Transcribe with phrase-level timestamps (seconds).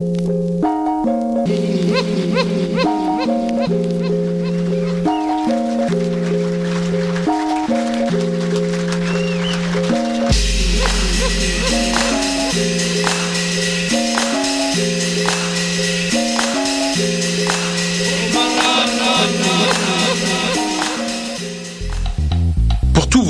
[0.00, 1.48] Hehehehe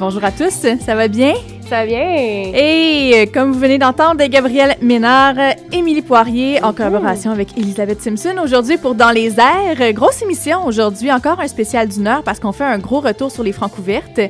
[0.00, 1.34] Bonjour à tous, ça va bien?
[1.68, 2.00] Ça va bien?
[2.00, 8.00] Et euh, comme vous venez d'entendre, Gabrielle Ménard, euh, Émilie Poirier, en collaboration avec Elisabeth
[8.00, 9.78] Simpson, aujourd'hui pour Dans les airs.
[9.78, 13.30] Euh, Grosse émission aujourd'hui, encore un spécial d'une heure parce qu'on fait un gros retour
[13.30, 14.20] sur les francs ouvertes.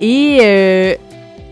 [0.00, 0.96] Et euh,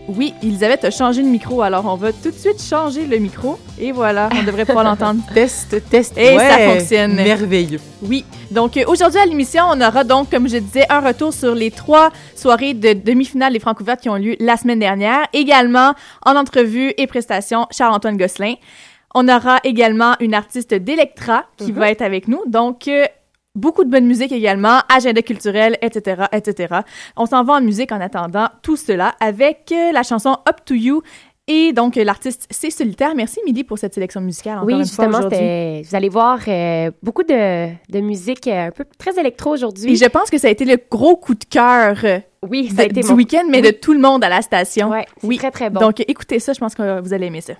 [0.09, 3.59] oui, Elisabeth a changé le micro, alors on va tout de suite changer le micro.
[3.79, 5.21] Et voilà, on devrait pouvoir l'entendre.
[5.33, 6.17] Test, test.
[6.17, 7.15] Et ça fonctionne.
[7.15, 7.79] Merveilleux.
[8.01, 8.25] Oui.
[8.49, 11.69] Donc euh, aujourd'hui à l'émission, on aura donc, comme je disais, un retour sur les
[11.69, 15.27] trois soirées de demi-finale des Francs qui ont lieu la semaine dernière.
[15.31, 15.93] Également,
[16.25, 18.55] en entrevue et prestation, Charles-Antoine Gosselin.
[19.15, 22.43] On aura également une artiste d'Electra qui va être avec nous.
[22.45, 23.05] Donc, euh,
[23.55, 26.75] beaucoup de bonne musique également, agenda culturel, etc., etc.
[27.17, 30.73] On s'en va en musique en attendant tout cela avec euh, la chanson Up to
[30.75, 31.01] You.
[31.51, 33.15] Et donc, euh, l'artiste, c'est Solitaire.
[33.15, 34.57] Merci, Midi, pour cette sélection musicale.
[34.57, 38.85] Encore Oui, une justement, vous allez voir euh, beaucoup de, de musique euh, un peu
[38.99, 39.95] très électro Et aujourd'hui.
[39.95, 42.85] je pense que ça a été le gros coup de cœur euh, Oui, ça a
[42.85, 43.63] de- été du mon- week-end, mais Oui.
[43.63, 44.89] de tout le monde à la station.
[44.91, 45.37] Ouais, Oui.
[45.39, 45.79] très, très bon.
[45.79, 47.53] Donc, écoutez ça, je pense que vous allez aimer ça.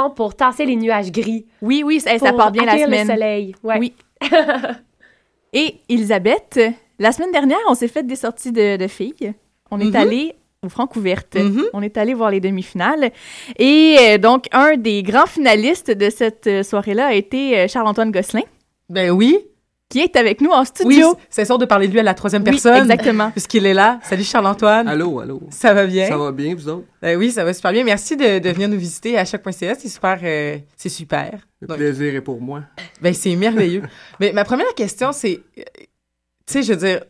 [0.00, 1.46] Chanson pour tasser les nuages gris.
[1.62, 3.06] Oui, oui, ça, ça part bien la semaine.
[3.08, 3.54] le soleil.
[3.62, 3.78] Ouais.
[3.78, 3.92] Oui.
[5.52, 6.60] Et Elisabeth,
[6.98, 9.32] la semaine dernière, on s'est fait des sorties de, de filles.
[9.70, 9.96] On est Mhm.
[9.96, 11.36] allé au Francouverte.
[11.36, 11.64] Mhm.
[11.72, 13.10] On est allé voir les demi-finales.
[13.58, 18.10] Et euh, donc, un des grands finalistes de cette euh, soirée-là a été euh, Charles-Antoine
[18.12, 18.42] Gosselin,
[18.88, 19.38] Ben oui.
[19.90, 21.14] Qui est avec nous en Oui, studio.
[21.28, 22.90] c'est sûr de parler de lui à la troisième Oui, personne.
[22.90, 23.30] exactement.
[23.32, 23.98] Puisqu'il est là.
[24.04, 24.88] Salut Charles-Antoine.
[24.88, 25.42] Allô, allô.
[25.50, 26.06] Ça va bien?
[26.08, 26.86] Ça va bien, vous autres?
[27.02, 27.84] Ben oui, ça va super bien.
[27.84, 29.74] Merci de, de venir nous visiter à choc.ca.
[29.74, 30.18] C'est super.
[30.22, 31.32] euh, c'est super.
[31.60, 32.62] Le Donc- plaisir est pour moi.
[33.02, 33.82] Ben, c'est merveilleux.
[34.20, 35.62] Mais ma première question, c'est, euh,
[36.46, 37.02] tu sais, je veux dire,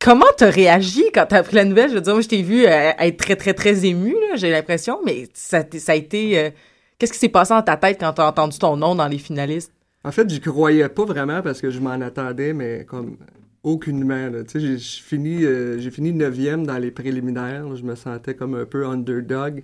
[0.00, 1.90] comment t'as réagi quand t'as appris la nouvelle?
[1.90, 4.50] Je veux dire, moi, je t'ai vu euh, être très, très, très ému, là, j'ai
[4.50, 6.38] l'impression, mais ça, ça a été...
[6.38, 6.50] euh,
[6.98, 9.72] Qu'est-ce qui s'est passé dans ta tête quand t'as entendu ton nom dans les finalistes?
[10.04, 13.16] En fait, j'y croyais pas vraiment parce que je m'en attendais, mais comme
[13.62, 14.30] aucunement.
[14.46, 17.68] sais, j'ai fini, euh, j'ai fini neuvième dans les préliminaires.
[17.68, 17.74] là.
[17.74, 19.62] Je me sentais comme un peu underdog.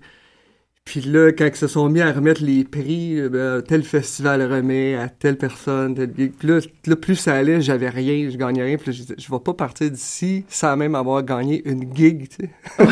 [0.84, 4.42] Puis là, quand ils se sont mis à remettre les prix, euh, ben, tel festival
[4.42, 6.34] remet à telle personne, tel gig.
[6.38, 8.76] Puis là, là, plus ça allait, j'avais rien, je gagnais rien.
[8.76, 12.36] Puis là, je je vais pas partir d'ici sans même avoir gagné une gig, tu
[12.36, 12.50] sais.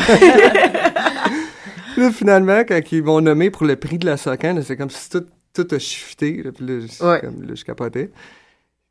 [1.97, 5.11] là, finalement, quand ils m'ont nommé pour le prix de la Socan, c'est comme si
[5.11, 6.41] tout, tout a shifté.
[6.43, 7.21] Là, puis là, je- Ouais.
[7.21, 8.11] comme, là, je capotais.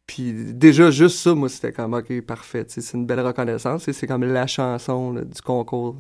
[0.07, 2.65] Puis déjà, juste ça, moi, c'était comme, OK, parfait.
[2.69, 3.91] C'est une belle reconnaissance.
[3.91, 5.97] C'est comme la chanson là, du concours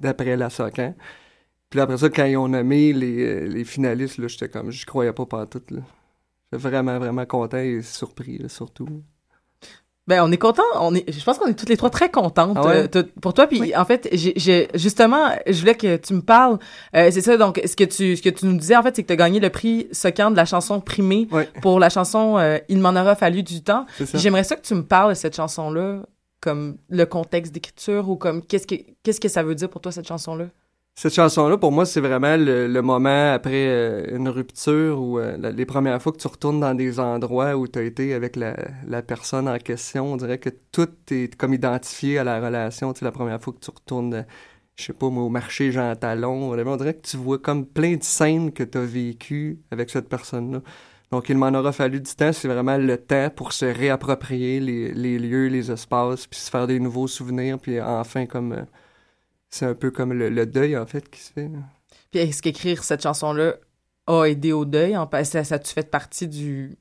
[0.00, 0.94] d'après la Socan.
[1.70, 4.84] Puis après ça, quand ils ont nommé les, euh, les finalistes, là, j'étais comme, je
[4.84, 5.80] croyais pas pantoute, là.
[6.52, 8.88] J'étais vraiment, vraiment content et surpris, là, surtout.
[10.06, 10.62] Ben, on est content.
[10.80, 12.88] On est, je pense qu'on est toutes les trois très contentes Ah ouais?
[12.96, 13.46] euh, pour toi.
[13.46, 16.58] Puis, en fait, j'ai, justement, je voulais que tu me parles.
[16.96, 19.02] euh, c'est ça, donc, ce que tu, ce que tu nous disais, en fait, c'est
[19.02, 21.28] que tu as gagné le prix Socan de la chanson primée
[21.62, 23.86] pour la chanson euh, Il m'en aura fallu du temps.
[24.18, 26.00] J'aimerais ça que tu me parles de cette chanson-là,
[26.40, 29.92] comme le contexte d'écriture ou comme qu'est-ce que, qu'est-ce que ça veut dire pour toi,
[29.92, 30.46] cette chanson-là?
[30.96, 35.64] Cette chanson-là, pour moi, c'est vraiment le, moment après euh, une rupture ou euh, les
[35.64, 38.54] premières fois que tu retournes dans des endroits où tu as été avec la,
[39.02, 40.12] personne en question.
[40.12, 42.92] On dirait que tout est comme identifié à la relation.
[42.92, 44.26] Tu sais, la première fois que tu retournes,
[44.76, 47.96] je sais pas moi, au marché Jean Talon, on dirait que tu vois comme plein
[47.96, 50.60] de scènes que tu as vécues avec cette personne-là.
[51.12, 52.32] Donc, il m'en aura fallu du temps.
[52.34, 56.66] C'est vraiment le temps pour se réapproprier les, les lieux, les espaces, puis se faire
[56.66, 58.52] des nouveaux souvenirs, puis enfin, comme...
[58.52, 58.62] euh,
[59.50, 61.42] c'est un peu comme le, le deuil, en fait, qui se fait.
[61.48, 61.58] là.
[62.10, 63.54] Puis est-ce qu'écrire cette chanson-là
[64.06, 64.96] a aidé au deuil?
[64.96, 66.76] En, ça, ça a-tu fait partie du,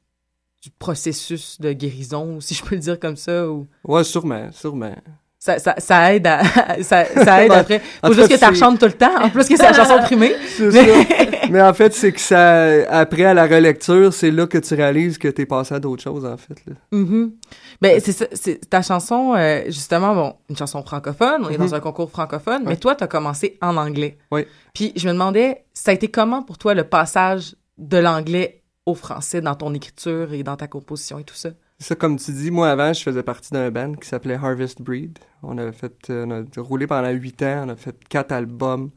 [0.63, 3.47] du processus de guérison, si je peux le dire comme ça?
[3.49, 3.67] Ou...
[3.83, 4.95] Ouais, sûrement, sûrement.
[5.37, 6.43] Ça, ça, ça aide à,
[6.83, 7.79] ça, ça aide après.
[8.03, 9.73] Faut juste que tu la c'est- chantes tout le temps, en plus que c'est la
[9.73, 10.33] chanson primée.
[10.47, 11.38] C'est Mais- ça.
[11.53, 15.17] Mais en fait, c'est que ça, après, à la relecture, c'est là que tu réalises
[15.17, 16.55] que t'es passé à d'autres choses, en fait.
[16.65, 16.73] Là.
[16.91, 17.33] Mhm.
[17.81, 21.75] Ben, c'est ça, c'est ta chanson, euh, justement, bon, une chanson francophone, on est dans
[21.75, 24.17] un concours francophone, mais toi, t'as commencé en anglais.
[24.31, 24.45] Oui.
[24.73, 28.95] Puis je me demandais, ça a été comment pour toi le passage de l'anglais au
[28.95, 31.49] français dans ton écriture et dans ta composition et tout ça?
[31.79, 34.81] C'est ça, comme tu dis, moi, avant, je faisais partie d'un band qui s'appelait Harvest
[34.81, 35.17] Breed.
[35.43, 38.89] On avait fait, euh, on a roulé pendant huit ans, on a fait quatre albums.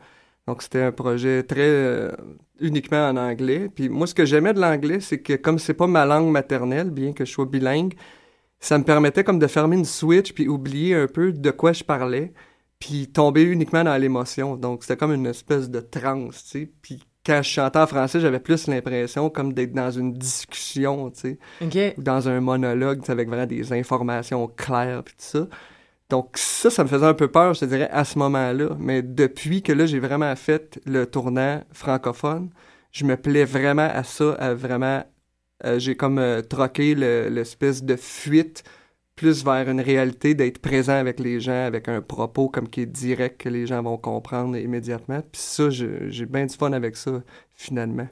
[0.48, 2.10] Donc, c'était un projet très euh,
[2.60, 3.68] uniquement en anglais.
[3.74, 6.90] Puis moi, ce que j'aimais de l'anglais, c'est que comme c'est pas ma langue maternelle,
[6.90, 7.94] bien que je sois bilingue,
[8.58, 11.84] ça me permettait comme de fermer une switch puis oublier un peu de quoi je
[11.84, 12.32] parlais,
[12.78, 14.56] puis tomber uniquement dans l'émotion.
[14.56, 16.72] Donc, c'était comme une espèce de transe, tu sais.
[16.82, 21.20] Puis quand je chantais en français, j'avais plus l'impression comme d'être dans une discussion, tu
[21.20, 21.38] sais
[21.96, 25.48] ou dans un monologue tu sais, avec vraiment des informations claires puis tout ça.
[26.12, 28.76] Donc ça, ça me faisait un peu peur, je dirais, à ce moment-là.
[28.78, 32.50] Mais depuis que là, j'ai vraiment fait le tournant francophone,
[32.90, 35.02] je me plais vraiment à ça, à vraiment...
[35.64, 38.62] euh, j'ai comme euh, troqué le- l'espèce de fuite
[39.16, 42.86] plus vers une réalité d'être présent avec les gens, avec un propos comme qui est
[42.86, 45.22] direct, que les gens vont comprendre immédiatement.
[45.32, 47.22] Puis ça, j'ai bien du fun avec ça,
[47.54, 48.08] finalement.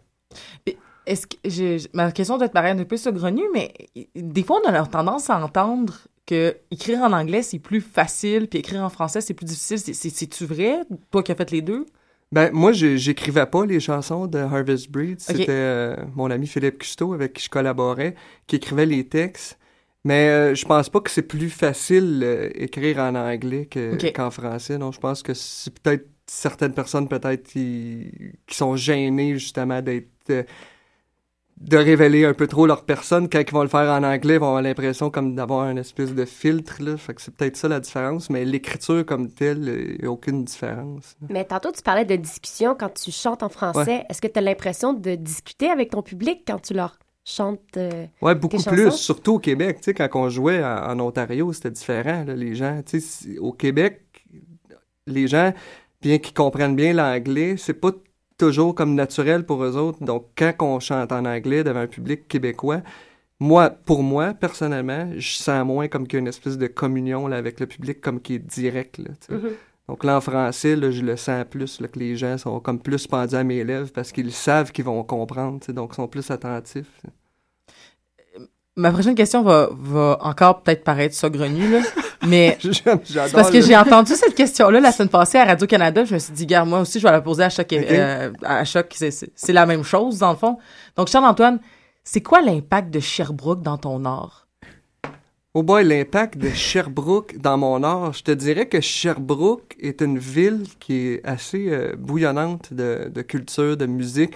[1.04, 3.75] Est-ce que ma question doit te paraître un peu saugrenue, mais
[4.14, 5.99] des fois, on a tendance à entendre
[6.30, 9.78] que écrire en anglais, c'est plus facile, puis écrire en français, c'est plus difficile.
[9.78, 10.80] C'est- c'est- C'est-tu vrai?
[11.10, 11.87] Toi qui as fait les deux?
[12.32, 15.18] Ben, moi, j'écrivais pas les chansons de Harvest Breed.
[15.20, 18.14] C'était euh, mon ami Philippe Custeau, avec qui je collaborais,
[18.46, 19.58] qui écrivait les textes.
[20.04, 23.68] Mais euh, je pense pas que c'est plus facile euh, écrire en anglais
[24.14, 24.78] qu'en français.
[24.78, 28.12] Non, je pense que c'est peut-être certaines personnes peut-être qui,
[28.46, 30.46] qui sont gênées justement d'être
[31.60, 34.40] de révéler un peu trop leur personne quand ils vont le faire en anglais, ils
[34.40, 36.96] vont avoir l'impression comme d'avoir un espèce de filtre là.
[36.96, 40.44] Fait que c'est peut-être ça la différence, mais l'écriture comme telle, il y a aucune
[40.44, 41.16] différence.
[41.28, 44.04] Mais tantôt, tu parlais de discussion quand tu chantes en français.
[44.08, 47.60] Est-ce que tu as l'impression de discuter avec ton public quand tu leur chantes?
[47.76, 49.78] euh, Ouais, beaucoup Tes plus, surtout au Québec.
[49.78, 52.80] Tu sais, quand on jouait en, en Ontario, c'était différent, là, les gens.
[52.86, 54.00] Tu sais, si- au Québec,
[55.06, 55.52] les gens,
[56.00, 57.90] bien qu'ils comprennent bien l'anglais, c'est pas
[58.40, 60.02] toujours comme naturel pour eux autres.
[60.02, 62.80] Donc, quand on chante en anglais devant un public québécois,
[63.38, 67.26] moi, pour moi, personnellement, je sens moins comme qu'il y a une espèce de communion
[67.26, 68.99] là, avec le public, comme qui est direct.
[68.99, 69.11] Là.
[69.30, 69.50] Mhm.
[69.88, 72.80] Donc là, en français, là, je le sens plus, là, que les gens sont comme
[72.80, 76.30] plus pendus à mes lèvres parce qu'ils savent qu'ils vont comprendre, donc ils sont plus
[76.30, 77.02] attentifs.
[78.80, 81.80] Ma prochaine question va, va encore peut-être paraître saugrenue, là.
[82.26, 86.04] Mais c'est parce que le- j'ai entendu cette question-là la semaine passée à Radio-Canada.
[86.04, 87.66] Je me suis dit, gars, moi aussi, je vais la poser à Choc.
[87.72, 87.82] Ok.
[87.82, 90.58] euh, à Choc, c'est la même chose, dans le fond.
[90.96, 91.60] Donc, Charles-Antoine,
[92.04, 94.46] c'est quoi l'impact de Sherbrooke dans ton art?
[95.52, 100.18] Oh boy, l'impact de Sherbrooke dans mon art, je te dirais que Sherbrooke est une
[100.18, 104.32] ville qui est assez euh, bouillonnante de, de culture, de musique.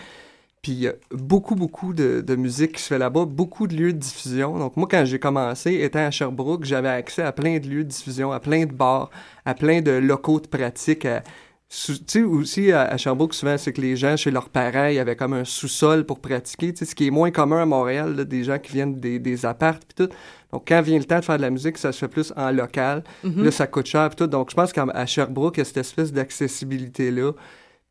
[0.64, 3.76] Puis il y a beaucoup, beaucoup de, de musique qui se fait là-bas, beaucoup de
[3.76, 4.58] lieux de diffusion.
[4.58, 7.88] Donc moi, quand j'ai commencé, étant à Sherbrooke, j'avais accès à plein de lieux de
[7.90, 9.10] diffusion, à plein de bars,
[9.44, 11.04] à plein de locaux de pratique.
[11.04, 11.22] à-
[11.68, 14.94] Tu sais, aussi à, à Sherbrooke, souvent, c'est que les gens, chez leurs parents, il
[14.94, 16.72] y avait comme un sous-sol pour pratiquer.
[16.72, 19.18] Tu sais, ce qui est moins commun à Montréal, là, des gens qui viennent des,
[19.18, 20.12] des appartes puis tout.
[20.52, 22.52] Donc, quand vient le temps de faire de la musique, ça se fait plus en
[22.52, 23.02] local.
[23.24, 23.44] Mhm.
[23.44, 24.26] Là, ça coûte cher puis tout.
[24.28, 27.32] Donc, je pense qu'à Sherbrooke, il y a cette espèce d'accessibilité-là.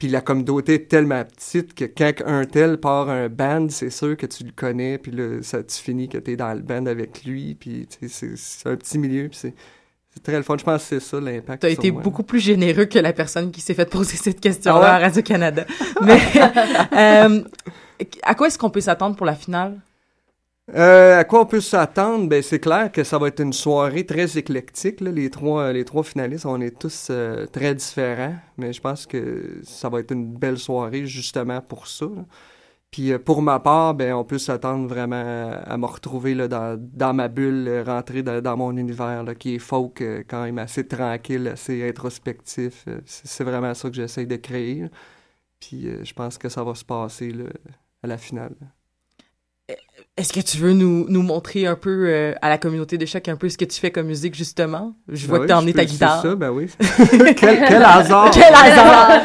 [0.04, 4.18] Puis la communauté est tellement petite que quand un tel part un band, c'est sûr
[4.18, 4.98] que tu le connais.
[4.98, 7.56] Puis là, ça, tu finis que tu es dans le band avec lui.
[7.56, 9.30] Puis c'est un petit milieu.
[9.30, 9.54] Puis c'est
[10.14, 10.58] c'est très le fun.
[10.58, 11.62] Je pense que c'est ça l'impact.
[11.62, 12.02] Tu as été moi.
[12.02, 14.88] beaucoup plus généreux que la personne qui s'est fait poser cette question-là Ah ouais?
[14.88, 15.66] à Radio-Canada.
[16.02, 16.20] Mais
[16.92, 17.42] euh,
[18.24, 19.80] à quoi est-ce qu'on peut s'attendre pour la finale?
[20.72, 22.30] Euh, à quoi on peut s'attendre?
[22.30, 25.02] Ben, c'est clair que ça va être une soirée très éclectique.
[25.02, 25.12] là.
[25.12, 30.00] Les, trois, finalistes, on est tous euh, très différents, mais je pense que ça va
[30.00, 32.08] être une belle soirée justement pour ça.
[32.94, 37.14] Puis euh, pour ma part, ben, on peut s'attendre vraiment à, me retrouver là, dans,
[37.14, 40.88] ma bulle, euh, rentrer dans, dans mon univers qui est folk, euh, quand même assez
[40.88, 42.86] tranquille, assez introspectif.
[42.88, 44.86] Euh, c'est vraiment ça que j'essaie de créer.
[45.60, 47.34] Puis euh, je pense que ça va se passer
[48.04, 48.56] à la finale.
[50.16, 53.28] Est-ce que tu veux nous, nous montrer un peu euh, à la communauté de choc
[53.28, 54.96] un peu ce que tu fais comme musique, justement?
[55.08, 56.22] Je vois Ben que t'as oui, emmené je ta guitare.
[56.22, 56.70] ça, ben oui.
[57.36, 58.30] quel, quel hasard!
[58.32, 59.22] Quel hasard!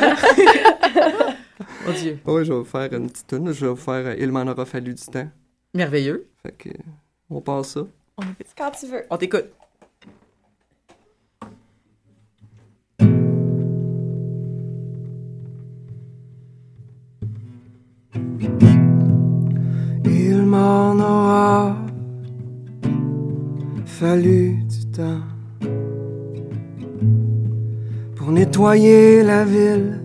[1.87, 2.19] Mon Dieu.
[2.27, 3.53] Oui, je vais vous faire une petite tune.
[3.53, 5.29] Je vais vous faire euh, Il m'en aura fallu du temps.
[5.75, 6.29] Merveilleux.
[6.43, 6.71] Fait que,
[7.31, 7.81] on passe ça.
[8.57, 9.05] Quand tu veux.
[9.11, 9.47] On t'écoute.
[20.49, 21.77] M'en aura
[23.85, 25.27] fallu du temps
[28.17, 30.03] pour nettoyer la ville,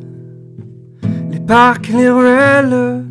[1.31, 3.05] les parcs, les ruelles,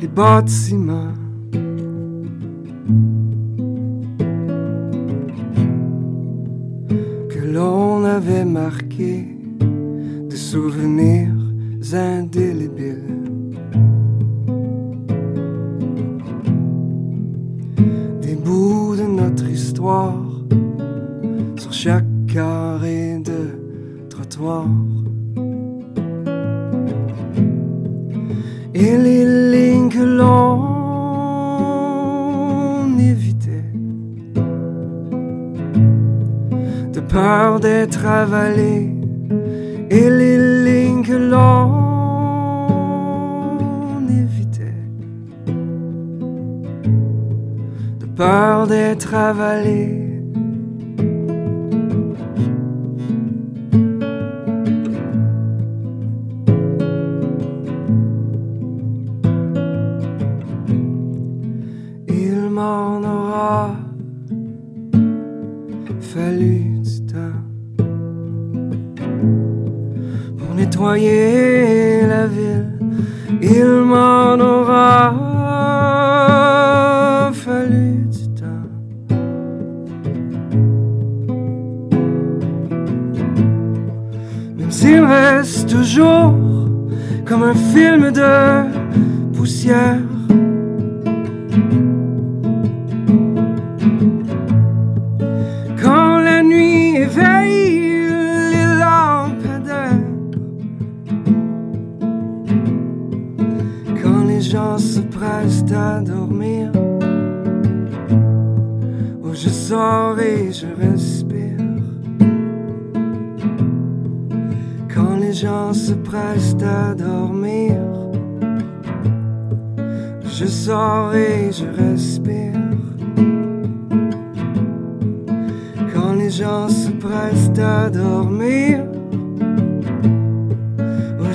[0.00, 1.14] les bâtiments.
[7.32, 9.26] Que l'on avait marqué
[10.28, 11.34] des souvenirs
[11.92, 13.19] indélébiles.
[21.56, 24.66] Sur chaque carré de trottoir.
[28.74, 30.58] Et les lignes que l'on
[32.98, 33.72] évitait,
[36.92, 38.94] de peur d'être avalé,
[39.90, 41.79] et les lignes que l'on
[48.20, 50.09] peur d'être avalé.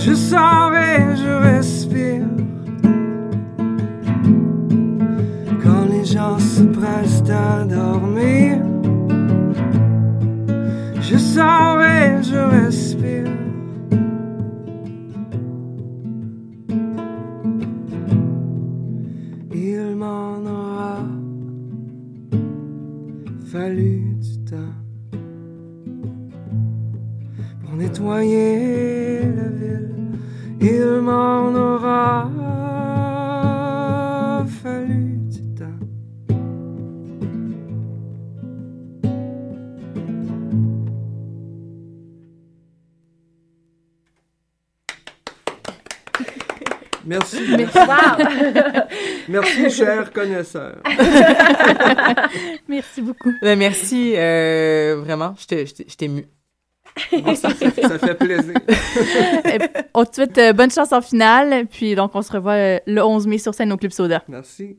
[0.06, 2.28] Je sors et je respire.
[5.64, 8.60] Quand les gens se pressent à dormir,
[11.02, 13.32] je sors et je respire.
[19.52, 21.00] Il m'en aura
[23.52, 24.76] fallu du temps
[27.64, 28.75] pour nettoyer
[47.76, 48.82] Wow!
[49.28, 50.78] Merci, cher connaisseur.
[52.68, 53.32] Merci beaucoup.
[53.42, 56.26] Ben, merci, euh, vraiment, je t'ai- je t'ai je t'ai ému.
[57.36, 58.54] ça, ça fait plaisir.
[59.94, 61.66] On te souhaite euh, bonne chance en finale.
[61.68, 64.24] Puis donc, on se revoit euh, le 11 mai sur scène au Club Soda.
[64.30, 64.78] Merci.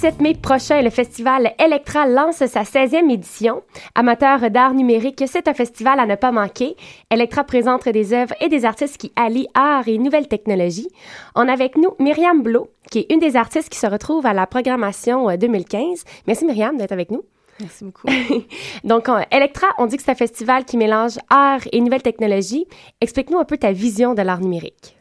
[0.00, 3.62] 17 mai prochain, le festival Electra lance sa 16e édition.
[3.94, 6.74] Amateur d'art numérique, c'est un festival à ne pas manquer.
[7.10, 10.88] Electra présente des œuvres et des artistes qui allient art et nouvelles technologies.
[11.34, 14.32] On a avec nous Myriam Blot, qui est une des artistes qui se retrouve à
[14.32, 16.04] la programmation euh, 2015.
[16.26, 17.22] Merci Myriam d'être avec nous.
[17.60, 18.06] Merci beaucoup.
[18.84, 22.64] Donc, on- Electra, on dit que c'est un festival qui mélange art et nouvelles technologies.
[23.02, 24.96] Explique-nous un peu ta vision de l'art numérique.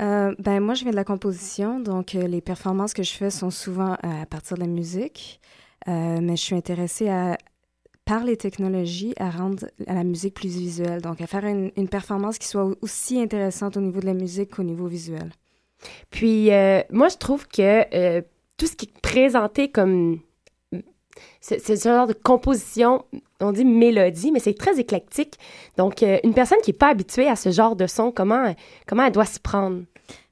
[0.00, 3.30] Euh, ben moi, je viens de la composition, donc euh, les performances que je fais
[3.30, 5.40] sont souvent à partir de la musique,
[5.88, 7.38] Euh, mais je suis intéressée à,
[8.04, 12.46] par les technologies, à rendre la musique plus visuelle, donc à faire une, performance qui
[12.48, 15.30] soit au- aussi intéressante au niveau de la musique qu'au niveau visuel.
[16.10, 18.20] Puis, euh, moi, je trouve que euh,
[18.58, 20.20] tout ce qui est présenté comme.
[21.40, 23.04] Ce genre de composition,
[23.40, 25.38] on dit mélodie, mais c'est très éclectique.
[25.78, 28.54] Donc, euh, une personne qui n'est pas habituée à ce genre de son, comment,
[28.86, 29.82] comment elle doit s'y prendre?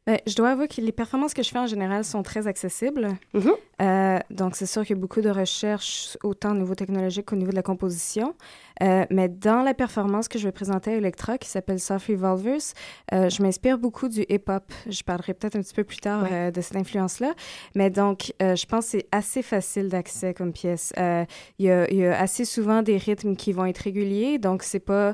[0.08, 3.08] Ben, je dois avouer que les performances que je fais en général sont très accessibles.
[3.34, 3.52] Mhm.
[3.82, 7.36] Euh, donc, c'est sûr qu'il y a beaucoup de recherches, autant au niveau technologique qu'au
[7.36, 8.34] niveau de la composition.
[8.82, 12.72] Euh, mais dans la performance que je vais présenter à Electra, qui s'appelle Soft Revolvers,
[13.12, 14.64] euh, je m'inspire beaucoup du hip-hop.
[14.88, 16.52] Je parlerai peut-être un petit peu plus tard Ouais.
[16.52, 17.34] de cette influence-là.
[17.74, 20.94] Mais donc, je pense que c'est assez facile d'accès comme pièce.
[20.96, 21.26] Il
[21.58, 24.38] y, y a assez souvent des rythmes qui vont être réguliers.
[24.38, 25.12] Donc, c'est pas...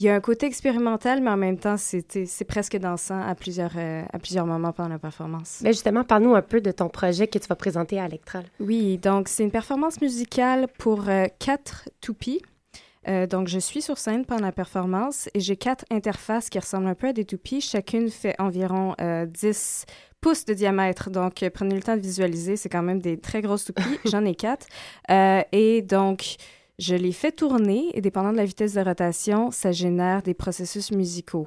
[0.00, 3.72] il y a un côté expérimental, mais en même temps, c'est presque dansant à plusieurs,
[3.76, 5.60] euh, à plusieurs moments pendant la performance.
[5.62, 8.40] Ben justement, parle-nous un peu de ton projet que tu vas présenter à Electra.
[8.40, 8.46] là.
[8.60, 12.40] Oui, donc c'est une performance musicale pour euh, quatre toupies.
[13.08, 16.88] Euh, donc, je suis sur scène pendant la performance et j'ai quatre interfaces qui ressemblent
[16.88, 17.60] un peu à des toupies.
[17.60, 19.84] Chacune fait environ euh, 10
[20.22, 21.10] pouces de diamètre.
[21.10, 22.56] Donc, prenez le temps de visualiser.
[22.56, 23.98] C'est quand même des très grosses toupies.
[24.06, 24.66] J'en ai quatre.
[25.10, 26.36] Et donc,
[26.80, 30.90] je les fais tourner et dépendant de la vitesse de rotation, ça génère des processus
[30.92, 31.46] musicaux.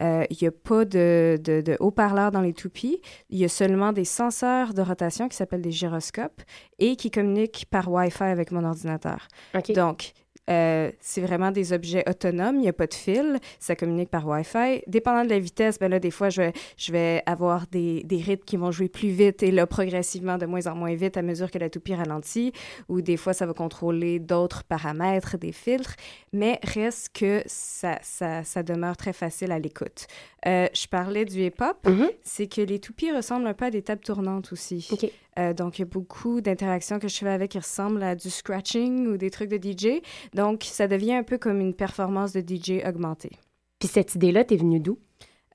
[0.00, 3.00] Euh, Il n'y a pas de, de, de haut-parleurs dans les toupies.
[3.30, 6.42] Il y a seulement des senseurs de rotation qui s'appellent des gyroscopes
[6.80, 9.28] et qui communiquent par Wi-Fi avec mon ordinateur.
[9.74, 10.12] Donc,
[10.50, 14.26] euh, c'est vraiment des objets autonomes, il n'y a pas de fil, ça communique par
[14.26, 14.82] Wi-Fi.
[14.88, 18.16] Dépendant de la vitesse, ben là, des fois, je vais, je vais avoir des, des
[18.16, 21.22] rythmes qui vont jouer plus vite et là, progressivement, de moins en moins vite à
[21.22, 22.52] mesure que la toupie ralentit,
[22.88, 25.94] ou des fois, ça va contrôler d'autres paramètres, des filtres,
[26.32, 30.06] mais reste que ça, ça, ça demeure très facile à l'écoute.
[30.46, 32.10] Euh, je parlais du hip-hop, Mhm.
[32.22, 34.88] c'est que les toupies ressemblent un peu à des tables tournantes aussi.
[34.90, 35.08] OK.
[35.38, 38.28] Euh, donc, il y a beaucoup d'interactions que je fais avec qui ressemblent à du
[38.30, 40.00] scratching ou des trucs de DJ.
[40.34, 43.32] Donc, ça devient un peu comme une performance de DJ augmentée.
[43.78, 44.98] Puis cette idée-là, t'es venue d'où?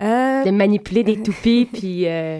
[0.01, 2.07] Euh, De manipuler des toupies, puis...
[2.07, 2.39] euh,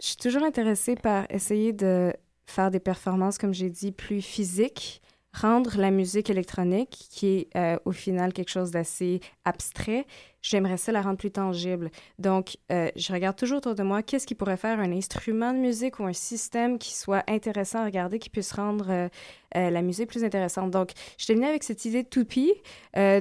[0.00, 2.12] je suis toujours intéressée par essayer de
[2.46, 7.78] faire des performances, comme j'ai dit, plus physiques, rendre la musique électronique, qui est euh,
[7.84, 10.06] au final quelque chose d'assez abstrait,
[10.48, 11.90] j'aimerais ça la rendre plus tangible.
[12.18, 15.58] Donc, euh, je regarde toujours autour de moi qu'est-ce qui pourrait faire un instrument de
[15.58, 19.08] musique ou un système qui soit intéressant à regarder, qui puisse rendre euh,
[19.56, 20.70] euh, la musique plus intéressante.
[20.70, 22.54] Donc, je suis venue avec cette idée de toupie.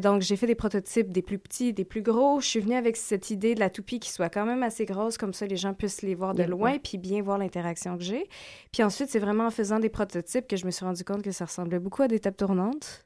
[0.01, 2.39] Donc, j'ai fait des prototypes des plus petits, des plus gros.
[2.39, 5.17] Je suis venue avec cette idée de la toupie qui soit quand même assez grosse,
[5.17, 8.27] comme ça les gens puissent les voir de loin, puis bien voir l'interaction que j'ai.
[8.71, 11.31] Puis ensuite, c'est vraiment en faisant des prototypes que je me suis rendu compte que
[11.31, 13.05] ça ressemblait beaucoup à des tables tournantes.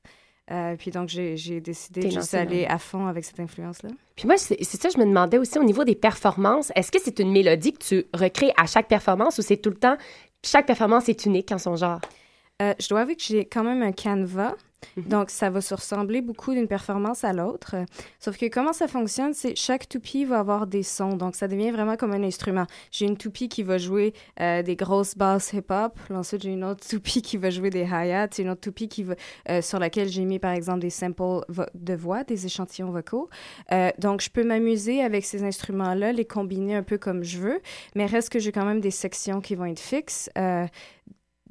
[0.51, 3.89] Euh, puis donc, j'ai décidé de juste aller dans- à fond avec cette influence-là.
[4.17, 6.99] Puis moi, c'est c'est ça, je me demandais aussi au niveau des performances, est-ce que
[7.01, 9.95] c'est une mélodie que tu recrées à chaque performance ou c'est tout le temps,
[10.43, 12.01] chaque performance est unique en son genre?
[12.61, 14.53] Euh, je dois avouer que j'ai quand même un canevas.
[14.97, 15.03] Mhm.
[15.05, 17.75] Donc, ça va se ressembler beaucoup d'une performance à l'autre.
[18.19, 21.15] Sauf que comment ça fonctionne, c'est chaque toupie va avoir des sons.
[21.15, 22.65] Donc, ça devient vraiment comme un instrument.
[22.91, 25.97] J'ai une toupie qui va jouer euh, des grosses basses hip-hop.
[26.09, 28.29] Ensuite, j'ai une autre toupie qui va jouer des hi-hats.
[28.37, 29.15] Une autre toupie qui va,
[29.49, 33.29] euh, sur laquelle j'ai mis, par exemple, des samples de voix, des échantillons vocaux.
[33.71, 37.61] Euh, donc, je peux m'amuser avec ces instruments-là, les combiner un peu comme je veux.
[37.95, 40.29] Mais reste que j'ai quand même des sections qui vont être fixes.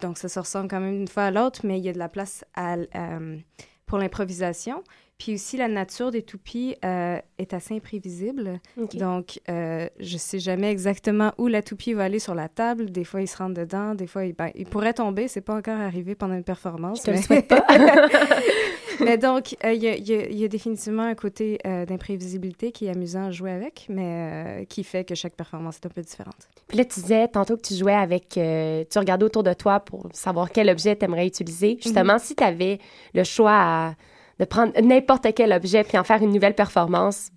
[0.00, 1.98] Donc, ça se ressemble quand même d'une fois à l'autre, mais il y a de
[1.98, 3.38] la place euh,
[3.86, 4.82] pour l'improvisation.
[5.20, 8.58] Puis aussi, la nature des toupies euh, est assez imprévisible.
[8.94, 12.90] Donc, euh, je sais jamais exactement où la toupie va aller sur la table.
[12.90, 13.94] Des fois, il se rentre dedans.
[13.94, 15.28] Des fois, il, ben, il pourrait tomber.
[15.28, 17.00] C'est pas encore arrivé pendant une performance.
[17.00, 17.66] Je te le mais- souhaite pas.
[19.00, 23.26] mais donc, euh, il y, a, y y définitivement un côté d'imprévisibilité qui est amusant
[23.26, 26.48] à jouer avec, mais qui fait que chaque performance est un peu différente.
[26.66, 30.08] Puis là, tu disais tantôt que tu jouais avec, tu regardais autour de toi pour
[30.14, 31.76] savoir quel objet tu aimerais utiliser.
[31.82, 32.78] Justement, si tu avais
[33.12, 33.94] le choix à-
[34.40, 37.30] de prendre n'importe quel objet puis en faire une nouvelle performance,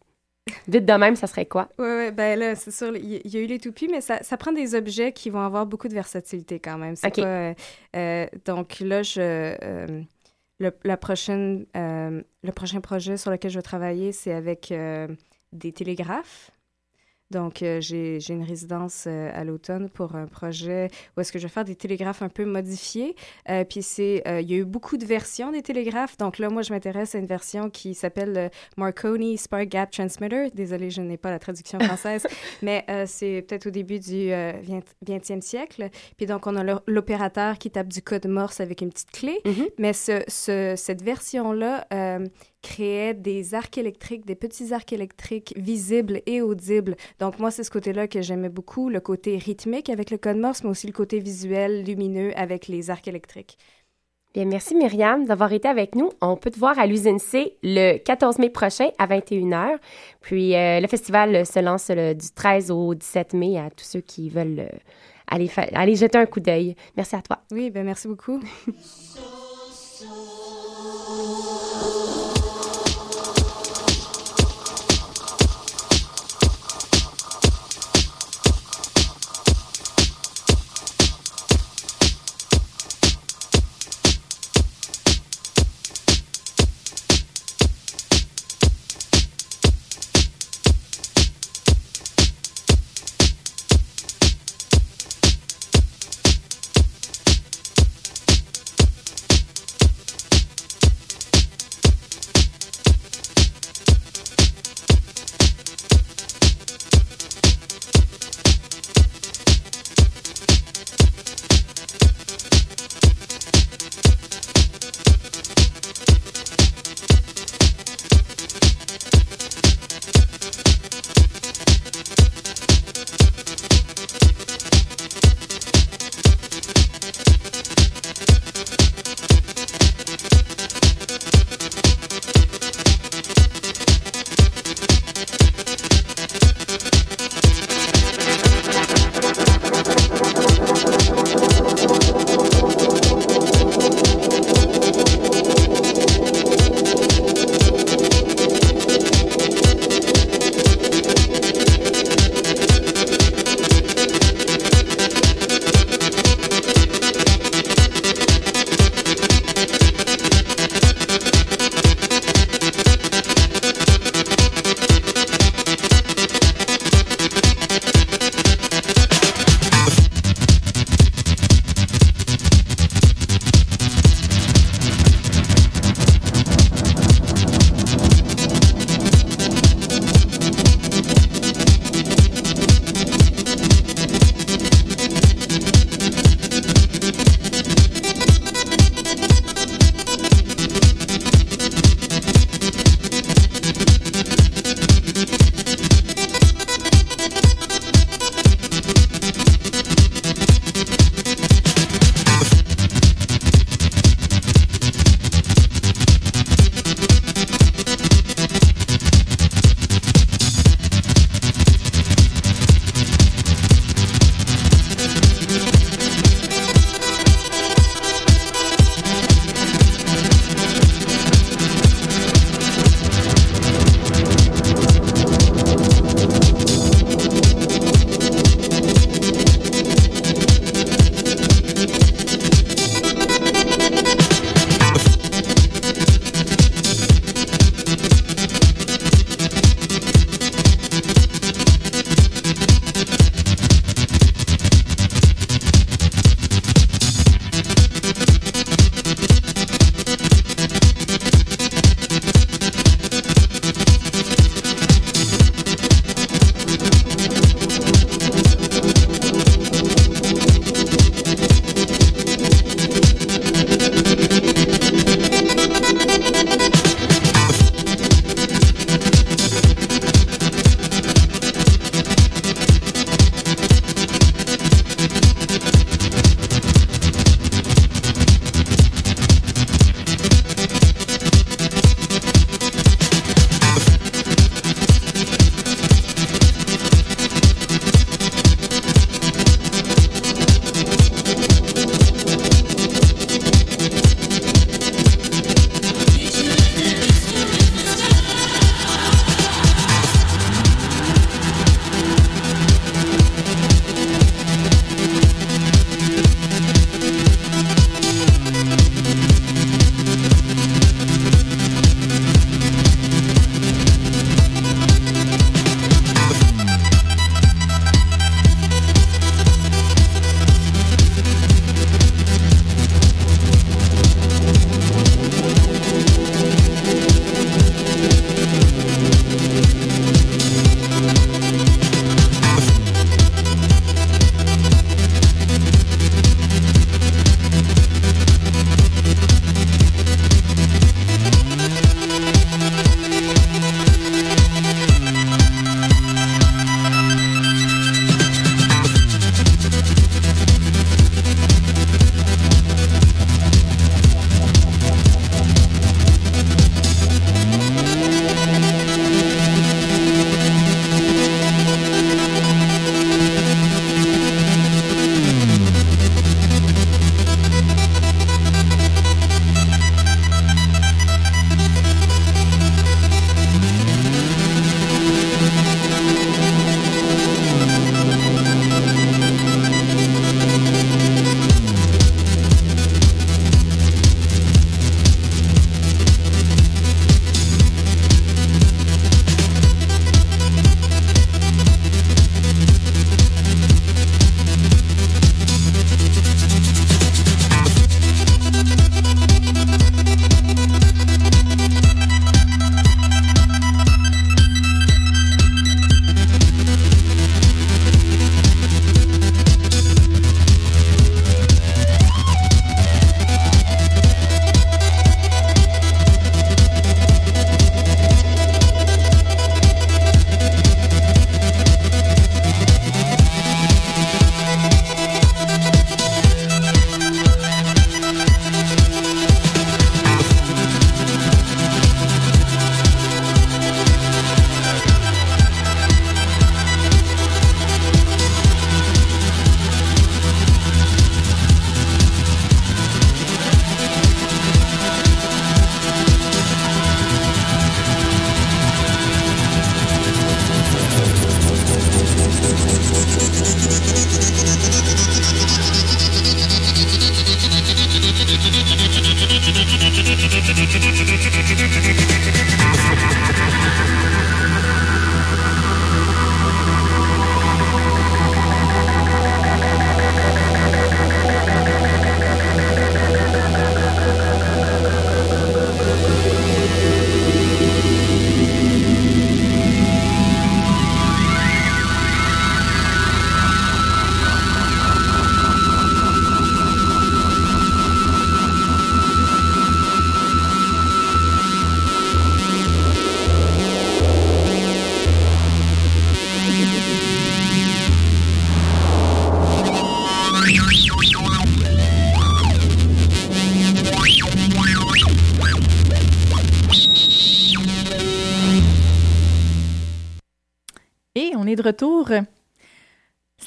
[0.70, 1.68] vite de même, ça serait quoi?
[1.78, 4.38] Oui, oui, ben là, c'est sûr, il y, a eu les toupies, mais ça, ça
[4.38, 6.96] prend des objets qui vont avoir beaucoup de versatilité quand même.
[6.98, 7.54] Pas, euh,
[7.98, 10.02] euh, donc là, je, euh,
[10.60, 14.74] le, la prochaine, le prochain projet sur lequel je vais travailler, c'est avec
[15.52, 16.52] des télégraphes.
[17.34, 21.44] Donc, euh, j'ai une résidence euh, à l'automne pour un projet où est-ce que je
[21.48, 23.16] vais faire des télégraphes un peu modifiés.
[23.50, 26.16] Euh, puis c'est, euh, il y a eu beaucoup de versions des télégraphes.
[26.18, 30.52] Donc là, moi, je m'intéresse à une version qui s'appelle le Marconi Spark Gap Transmitter.
[30.54, 32.26] Désolée, je n'ai pas la traduction française,
[32.62, 34.82] mais c'est peut-être au début du euh, 20
[35.20, 35.90] 20e siècle.
[36.18, 39.40] Puis donc, on a l'opérateur qui tape du code morse avec une petite clé.
[39.46, 39.68] Mhm.
[39.80, 41.88] Mais ce, ce- cette version-là
[42.64, 46.96] créait des arcs électriques, des petits arcs électriques visibles et audibles.
[47.20, 50.64] Donc, moi, c'est ce côté-là que j'aimais beaucoup, le côté rythmique avec le code morse,
[50.64, 53.58] mais aussi le côté visuel, lumineux avec les arcs électriques.
[54.34, 56.10] Bien, merci Myriam d'avoir été avec nous.
[56.20, 59.78] On peut te voir à l'usine C le 14 mai prochain à 21h.
[60.22, 64.02] Puis euh, le festival se lance le- du 13 au 17 mai à tous ceux
[64.02, 64.78] qui veulent euh,
[65.28, 66.76] aller, aller jeter un coup d'œil.
[66.98, 67.44] Merci à toi.
[67.52, 68.40] Oui, ben merci beaucoup.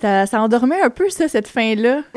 [0.06, 2.02] Ça, ça endormait un peu, ça, cette fin-là.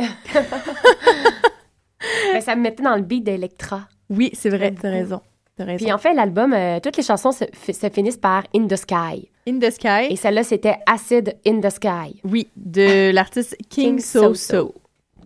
[2.34, 3.88] Ben, ça me mettait dans le beat d'Electra.
[4.10, 5.22] Oui, c'est vrai, t'as raison.
[5.58, 5.84] T'as raison.
[5.84, 8.76] Puis en fait, l'album, euh, toutes les chansons se, fi- se finissent par In the
[8.78, 9.30] Sky.
[9.48, 10.08] In the Sky.
[10.10, 12.22] Et celle-là, c'était Acid in the Sky.
[12.24, 14.76] Oui, de l'artiste King, King So So So.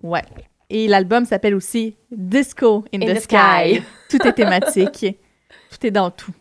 [0.02, 0.24] Ouais.
[0.70, 3.76] Et l'album s'appelle aussi Disco in, In the, the Sky.
[3.76, 3.84] Sky.
[4.10, 5.06] Tout est thématique.
[5.70, 6.32] tout est dans tout.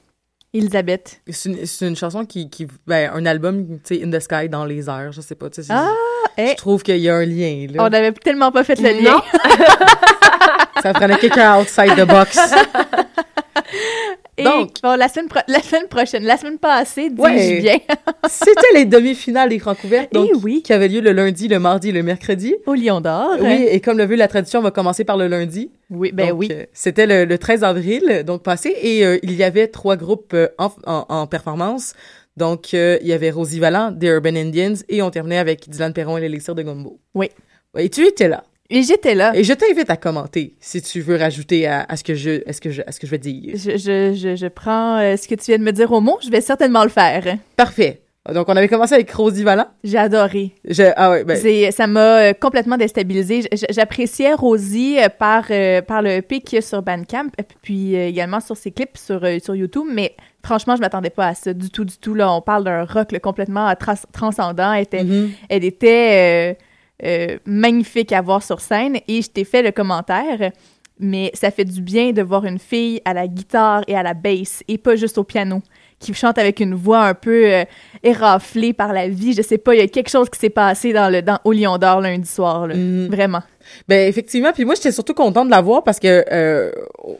[0.55, 1.21] Elisabeth.
[1.31, 4.49] C'est une, c'est une chanson qui, qui ben, un album, tu sais, In the Sky,
[4.49, 5.73] dans les airs, je sais pas, tu sais.
[5.73, 5.91] Ah,
[6.37, 7.85] Je hey, trouve qu'il y a un lien, là.
[7.85, 9.13] on n'avait tellement pas fait le Non.
[9.17, 9.23] lien.
[10.83, 12.37] Ça prenait quelqu'un outside the box.
[14.39, 17.61] Et Donc- bon, la semaine, pro- la semaine prochaine, la semaine passée, dis-je Ouais.
[17.61, 17.77] bien,
[18.29, 20.63] C'était les demi-finales des Francouvertes, donc, Eh oui.
[20.63, 22.55] qui avaient lieu le lundi, le mardi et le mercredi.
[22.67, 23.37] au Lion d'Or.
[23.41, 25.71] Oui, et comme le veut la tradition, on va commencer par le lundi.
[25.91, 26.49] Oui, ben Donc, oui.
[26.51, 30.33] euh, C'était le, le 13 avril, donc passé, et euh, il y avait trois groupes
[30.33, 31.93] euh, en, en, en performance.
[32.39, 36.17] Donc, il y avait Rosie Vallant, The Urban Indians, et on terminait avec Dylan Perron
[36.17, 36.99] et l'élixir de Gumbo.
[37.15, 37.29] Oui.
[37.77, 38.45] Et tu étais là.
[38.75, 39.33] Et j'étais là.
[39.37, 42.53] Et je t'invite à commenter si tu veux rajouter à, à ce que je, à
[42.53, 43.53] ce que je, à ce que je vais dire.
[43.55, 46.19] Je, je, je, je prends euh, ce que tu viens de me dire au mot.
[46.25, 47.37] Je vais certainement le faire.
[47.57, 47.99] Parfait.
[48.33, 49.67] Donc, on avait commencé avec Rosie Vallant.
[49.83, 50.55] J'ai adoré.
[50.97, 53.49] Ah ouais, ben, C'est- ça m'a euh, complètement déstabilisée.
[53.69, 57.31] J'appréciais Rosie euh, par, euh, par le EP qu'il y a sur Bandcamp,
[57.63, 61.27] puis euh, également sur ses clips sur, euh, sur YouTube, mais franchement, je m'attendais pas
[61.29, 62.15] à ça du tout, du tout.
[62.15, 64.73] Là, on parle d'un rock là, complètement trans- transcendant.
[64.73, 65.31] Elle était, mhm.
[65.49, 66.57] elle était
[67.05, 70.53] euh, magnifique à voir sur scène et je t'ai fait le commentaire.
[70.99, 74.15] Mais ça fait du bien de voir une fille à la guitare et à la
[74.15, 75.61] basse et pas juste au piano,
[75.99, 77.65] qui chante avec une voix un peu euh,
[78.05, 79.33] éraflée par la vie.
[79.33, 81.53] Je sais pas, il y a quelque chose qui s'est passé dans le dans, au
[81.53, 82.69] Lion d'Or lundi soir.
[82.69, 82.77] Là.
[82.77, 83.09] Mhm.
[83.09, 83.43] Vraiment.
[83.89, 86.71] Ben effectivement, puis moi j'étais surtout contente de la voir parce que euh,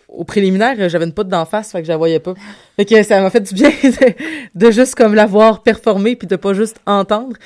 [0.09, 2.35] au, préliminaire, j'avais une pote d'en face, fait que je la voyais pas.
[2.77, 3.71] Fait que ça m'a fait du bien
[4.55, 7.37] de, juste comme la voir performer puis de pas juste entendre.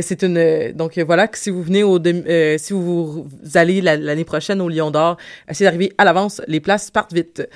[0.00, 4.24] C'est une donc voilà que si vous venez au euh, si vous, allez la- l'année
[4.24, 5.16] prochaine au Lion d'Or,
[5.48, 7.46] essayez d'arriver à l'avance, les places partent vite.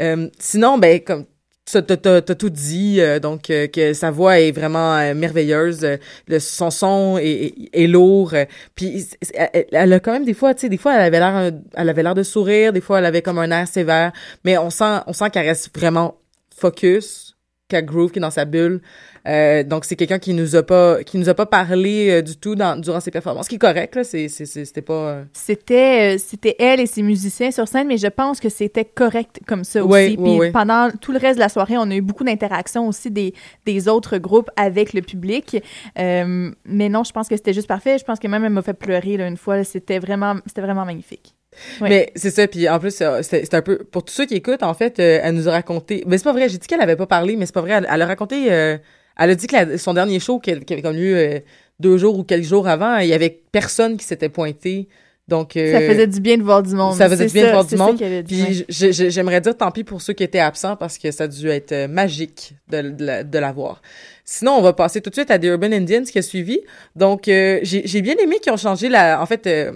[0.00, 1.24] Euh, sinon ben comme
[1.66, 5.96] t'as, tout dit, euh, donc euh, que sa voix est vraiment euh, merveilleuse, euh,
[6.28, 8.44] le, son son est, est, est lourd, euh,
[8.74, 11.52] puis elle, elle a quand même des fois, tu sais, des fois elle avait l'air,
[11.74, 14.12] elle avait l'air de sourire, des fois elle avait comme un air sévère,
[14.44, 16.16] mais on sent, on sent qu'elle reste vraiment
[16.54, 17.36] focus,
[17.68, 18.80] qu'elle groove, qui est dans sa bulle.
[19.26, 22.36] Euh, donc c'est quelqu'un qui nous a pas, qui nous a pas parlé euh, du
[22.36, 24.92] tout dans, durant ses performances, ce qui est correct là, c'est, c'est, c'est- c'était pas.
[24.94, 29.40] euh, C'était c'était elle et ses musiciens sur scène, mais je pense que c'était correct
[29.46, 29.90] comme ça aussi.
[29.90, 33.10] Ouais, Puis pendant tout le reste de la soirée, on a eu beaucoup d'interactions aussi
[33.10, 35.62] des, des autres groupes avec le public.
[35.98, 37.98] Euh, mais non, je pense que c'était juste parfait.
[37.98, 39.64] Je pense que même elle m'a fait pleurer là, une fois.
[39.64, 41.34] C'était vraiment, c'était vraiment magnifique.
[41.80, 41.88] Ouais.
[41.88, 43.78] Mais c'est ça, puis en plus, c'était un peu...
[43.78, 46.04] Pour tous ceux qui écoutent, en fait, euh, elle nous a raconté...
[46.06, 47.72] Mais c'est pas vrai, j'ai dit qu'elle avait pas parlé, mais c'est pas vrai.
[47.72, 48.52] Elle, elle a raconté...
[48.52, 48.76] euh,
[49.18, 51.40] elle a dit que la- son dernier show, qui avait, comme lieu euh,
[51.80, 54.88] deux jours ou quelques jours avant, il y avait personne qui s'était pointé.
[55.28, 55.56] Donc...
[55.56, 56.94] euh, ça faisait du bien de voir du monde.
[56.94, 57.98] ça faisait du bien de voir du monde.
[57.98, 61.48] Puis j'aimerais dire tant pis pour ceux qui étaient absents parce que ça a dû
[61.48, 63.82] être euh, magique de, de, la, de la voir.
[64.24, 66.60] Sinon, on va passer tout de suite à The Urban Indians qui a suivi.
[66.94, 69.20] Donc, euh, j'ai j'ai bien aimé qu'ils ont changé la...
[69.20, 69.72] En fait, euh,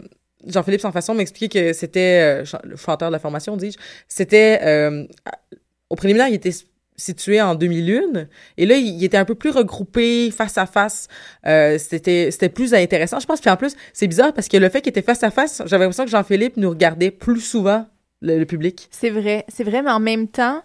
[0.47, 2.45] Jean-Philippe sans façon m'expliquer que c'était...
[2.45, 3.76] euh, le chanteur de la formation, dis-je.
[4.09, 4.61] C'était...
[4.62, 5.05] euh,
[5.88, 6.53] au préliminaire, il était
[7.01, 8.26] situé en 2001
[8.57, 11.09] et là il était un peu plus regroupé face à face
[11.46, 14.68] euh, c'était c'était plus intéressant je pense puis en plus c'est bizarre parce que le
[14.68, 17.86] fait qu'il était face à face j'avais l'impression que Jean-Philippe nous regardait plus souvent
[18.20, 20.62] le, le public C'est vrai, c'est vrai, mais en même temps,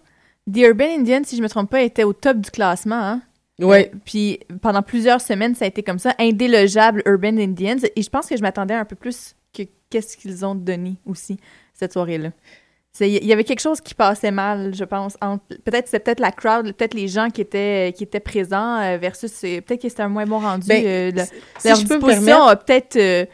[0.51, 3.01] The Urban Indian, si je me trompe pas, était au top du classement.
[3.01, 3.21] Hein?
[3.59, 7.79] ouais Euh, Puis pendant plusieurs semaines, ça a été comme ça, indélogeable Urban Indians.
[7.95, 11.37] Et je pense que je m'attendais un peu plus que qu'est-ce qu'ils ont donné aussi
[11.73, 12.29] cette soirée-là.
[13.01, 15.17] Il y avait quelque chose qui passait mal, je pense.
[15.65, 19.31] Peut-être c'est peut-être la crowd, peut-être les gens qui étaient qui étaient présents euh, versus
[19.41, 20.67] peut-être que c'était un moins bon rendu.
[20.67, 21.21] Ben, euh, le-
[21.59, 23.25] si leur je peux me disposition permettre a peut-être euh,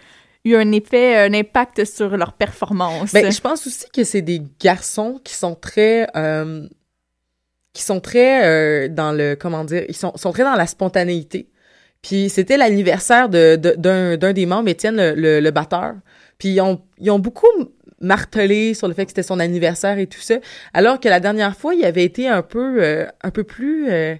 [0.46, 3.14] eu un effet, un impact sur leur performance.
[3.14, 6.68] Ben, je pense aussi que c'est des garçons qui sont très euh,
[7.74, 11.48] qui sont très dans le comment dire ils sont, sont très dans la spontanéité
[12.02, 15.94] puis c'était l'anniversaire de, de- d'un, d'un des membres Étienne le, le, le batteur
[16.38, 17.46] puis ils ont, ils ont beaucoup
[18.02, 20.36] martelé sur le fait que c'était son anniversaire et tout ça
[20.74, 24.16] alors que la dernière fois il avait été un peu euh, un peu plus euh,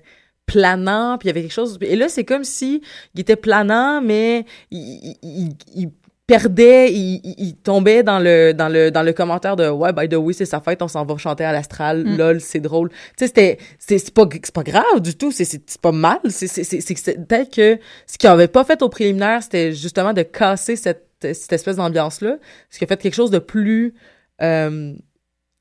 [0.46, 2.82] planant puis il y avait quelque chose et là c'est comme si
[3.16, 5.90] il était planant mais il, il, il-
[6.28, 10.14] perdait, il, il- tombait dans le dans le dans le commentaire de ouais by the
[10.16, 12.18] way c'est sa fête on s'en va chanter à l'astral Mm.
[12.18, 15.62] lol c'est drôle tu sais c'était c'est pas c'est pas grave du tout c'est c'est
[15.82, 17.78] pas mal c'est c'est c'est c'est que c'est peut-être que
[18.08, 22.22] ce qu'il avait pas fait au préliminaire c'était justement de casser cette cette espèce d'ambiance
[22.22, 22.38] là
[22.70, 23.94] ce qui a fait quelque chose de plus
[24.42, 24.94] euh,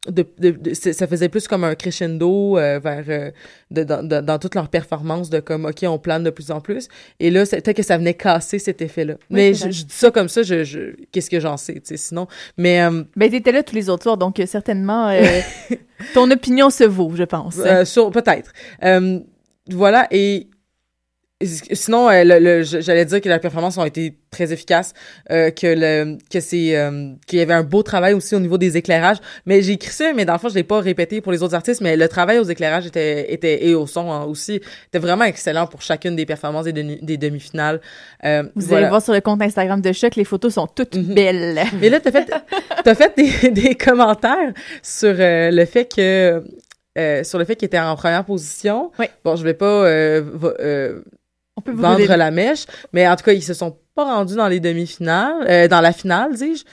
[0.09, 3.31] de, de- ça faisait plus comme un crescendo euh, vers euh,
[3.71, 6.63] de- dans, dans, dans toutes leurs performances de comme ok on plane de plus en
[6.63, 6.89] plus
[7.21, 10.11] et là peut-être que ça venait casser cet effet là mais je, je dis ça
[10.11, 13.53] comme ça je, je qu'est-ce que j'en sais tu sais sinon mais euh, Ben, t'étais
[13.53, 15.41] là tous les autres soirs, donc euh, certainement, euh,
[16.15, 17.59] ton opinion se vaut, je pense.
[17.59, 18.53] Euh, sur- peut-être.
[18.83, 19.19] Euh,
[19.71, 20.49] voilà, et
[21.43, 24.93] sinon, euh, le- le- j'allais dire que les performances ont été très efficaces,
[25.31, 28.59] euh, que le que c'est euh, qu'il y avait un beau travail aussi au niveau
[28.59, 29.17] des éclairages.
[29.47, 31.55] Mais j'ai écrit ça, mais dans le fond, je l'ai pas répété pour les autres
[31.55, 35.25] artistes, mais le travail aux éclairages était était et au son hein, aussi était vraiment
[35.25, 37.81] excellent pour chacune des performances des, demi- des demi-finales.
[38.25, 38.79] Euh, Vous voilà.
[38.87, 41.15] allez voir sur le compte Instagram de Choc, les photos sont toutes Mhm.
[41.15, 41.59] belles.
[41.81, 42.31] Mais là, t'as fait,
[42.85, 46.43] t'as fait des, des commentaires sur euh, le fait que,
[46.99, 48.91] euh, sur le fait qu'il était en première position.
[48.99, 49.07] Oui.
[49.25, 50.23] Bon, je vais pas euh,
[50.61, 51.01] euh,
[51.57, 54.05] On peut vous vendre donner- la mèche, mais en tout cas, ils se sont pas
[54.05, 56.65] rendus dans les demi-finales, euh, dans la finale, dis-je.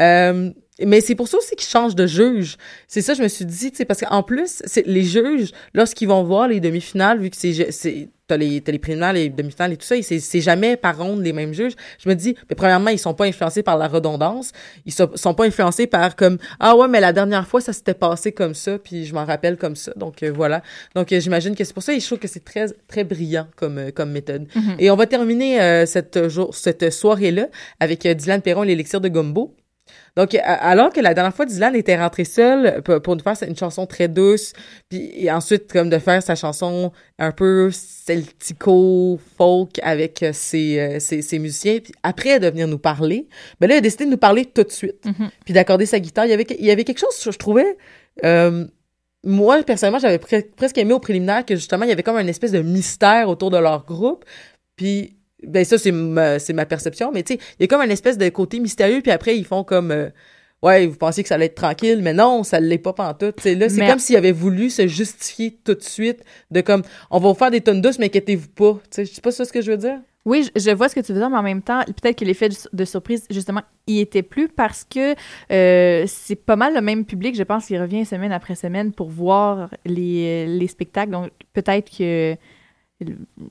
[0.00, 0.50] Euh,
[0.82, 2.56] mais c'est pour ça aussi qu'ils changent de juge.
[2.88, 6.24] C'est ça, je me suis dit, tu sais, parce qu'en plus, les juges, lorsqu'ils vont
[6.24, 9.76] voir les demi-finales, vu que c'est, c'est t'as les, t'as les préliminaires, les demi-finales et
[9.76, 11.74] tout ça, et c'est, c'est jamais par ronde les mêmes juges.
[12.02, 14.52] Je me dis, mais premièrement, ils sont pas influencés par la redondance.
[14.86, 17.94] Ils sont, sont pas influencés par comme, ah ouais, mais la dernière fois, ça s'était
[17.94, 19.92] passé comme ça, puis je m'en rappelle comme ça.
[19.96, 20.62] Donc, euh, voilà.
[20.94, 23.46] Donc, euh, j'imagine que c'est pour ça, et je trouve que c'est très, très brillant
[23.56, 24.48] comme, euh, comme méthode.
[24.54, 24.76] Mhm.
[24.78, 27.48] Et on va terminer euh, cette, jour, cette soirée-là
[27.78, 29.54] avec Dylan Perron et l'élixir de Gumbo.
[30.16, 33.56] Donc, alors que la dernière fois, Dylan était rentré seul pour, pour nous faire une
[33.56, 34.52] chanson très douce,
[34.88, 37.70] puis et ensuite, comme de faire sa chanson un peu
[38.54, 43.28] celtico-folk avec euh, ses, euh, ses, ses musiciens, puis après de venir nous parler,
[43.60, 45.30] ben là, il a décidé de nous parler tout de suite, Mhm.
[45.44, 46.26] puis d'accorder sa guitare.
[46.26, 47.76] Il y avait, il y avait quelque chose, je trouvais...
[48.24, 48.66] euh,
[49.26, 52.28] moi, personnellement, j'avais pre- presque aimé au préliminaire que justement, il y avait comme une
[52.28, 54.22] espèce de mystère autour de leur groupe.
[54.76, 55.16] Puis,
[55.46, 57.90] ben ça, c'est ma, c'est ma perception, mais tu sais, il y a comme une
[57.90, 59.90] espèce de côté mystérieux, puis après, ils font comme...
[59.90, 60.08] euh,
[60.62, 63.36] ouais, vous pensiez que ça allait être tranquille, mais non, ça l'est pas pantoute.
[63.36, 66.20] Tu sais, là, c'est Mais- comme s'ils avaient voulu se justifier tout de suite
[66.50, 68.74] de comme, on va vous faire des tonnes douces, mais inquiétez-vous pas.
[68.84, 69.98] Tu sais, je sais pas ça ce que je veux dire?
[70.24, 72.24] Oui, je, je vois ce que tu veux dire, mais en même temps, peut-être que
[72.24, 75.14] l'effet de, de surprise, justement, y était plus parce que
[75.52, 79.10] euh, c'est pas mal le même public, je pense, qui revient semaine après semaine pour
[79.10, 81.10] voir les, les spectacles.
[81.10, 82.36] Donc, peut-être que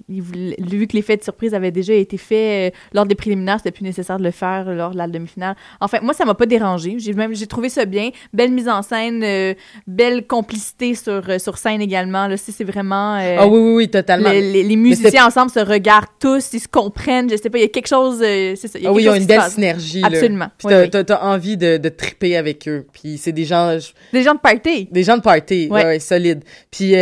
[0.10, 3.58] il voulait- vu que l'effet de surprise avait déjà été fait euh, lors des préliminaires,
[3.58, 5.56] c'était plus nécessaire de le faire lors de la demi-finale.
[5.80, 6.96] En fait, moi, ça m'a pas dérangé.
[7.00, 8.10] J'ai même j'ai trouvé ça bien.
[8.34, 9.54] Belle mise en scène, euh,
[9.88, 12.28] belle complicité sur, euh, sur scène également.
[12.28, 13.16] Là, c'est c'est vraiment...
[13.16, 14.30] euh, Ah oui, oui, oui, totalement.
[14.32, 17.68] les, musiciens ensemble se regardent tous, ils se comprennent, je sais pas, il y a
[17.70, 18.78] quelque chose, euh, c'est ça.
[18.80, 19.54] il y a Ah oui, ils ont une belle passe.
[19.56, 20.02] synergie.
[20.04, 20.48] Absolument.
[20.58, 21.06] Puis Oui, t'as, oui.
[21.06, 22.86] t'as- envie de, de triper avec eux.
[22.94, 23.78] Puis c'est des gens,
[24.12, 24.88] Des gens de party.
[24.92, 25.86] des gens de party, ouais, Ouais.
[25.86, 26.44] ouais, solide.
[26.70, 26.94] Puis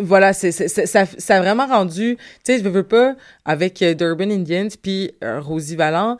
[0.00, 4.30] voilà, c'est, ça, ça a vraiment rendu, tu sais, je veux, pas, avec euh, Durban
[4.30, 6.18] Indians, puis euh, Rosie Vallant,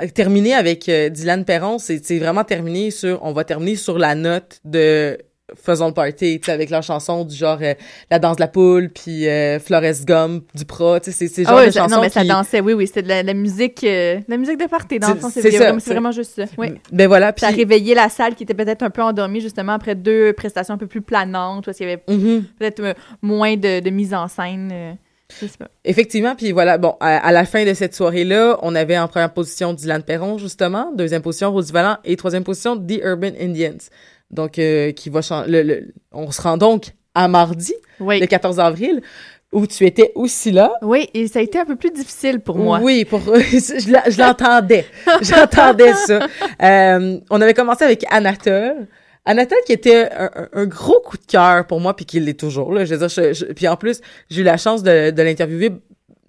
[0.00, 4.14] euh, terminer avec Dylan Perron, c'est, c'est vraiment terminé sur, on va terminer sur la
[4.14, 5.18] note de
[5.56, 7.74] Faisons le party, tu sais, avec leur chanson du genre euh,
[8.10, 11.50] La danse de la poule, puis euh, Flores Gum, du Pro, tu sais, c'est, Ah
[11.50, 13.82] genre de chansons non, mais ça qui- dansait, oui, oui, c'était de la, la musique,
[13.84, 15.40] euh, la musique de party, dans le fond, c'est
[15.86, 16.44] vraiment, juste ça.
[16.58, 16.74] Oui.
[16.92, 17.40] Ben voilà, puis...
[17.40, 20.74] Ça a réveillé la salle qui était peut-être un peu endormie, justement, après deux prestations
[20.74, 22.44] un peu plus planantes, parce qu'il y avait Mhm.
[22.58, 24.96] peut-être moins de, de mise en scène.
[25.84, 29.32] Effectivement, puis voilà, bon, à, à la fin de cette soirée-là, on avait en première
[29.32, 33.76] position Dylan Perron, justement, deuxième position Rosie Vallant et troisième position The Urban Indians.
[34.30, 35.50] Donc, euh, qui va changer.
[35.50, 38.20] Le, le- on se rend donc à mardi, Oui.
[38.20, 39.00] le 14 avril,
[39.52, 40.72] où tu étais aussi là.
[40.82, 42.80] Oui, et ça a été un peu plus difficile pour moi.
[42.82, 44.84] Oui, pour je l'entendais.
[45.22, 46.26] J'entendais ça.
[46.62, 48.86] Euh, on avait commencé avec Anatole.
[49.24, 50.08] Anatole qui était
[50.54, 52.72] un gros coup de cœur pour moi, puis qui l'est toujours.
[52.72, 52.84] Là.
[52.86, 54.00] Je veux dire, je- je- puis en plus,
[54.30, 55.70] j'ai eu la chance de, de l'interviewer.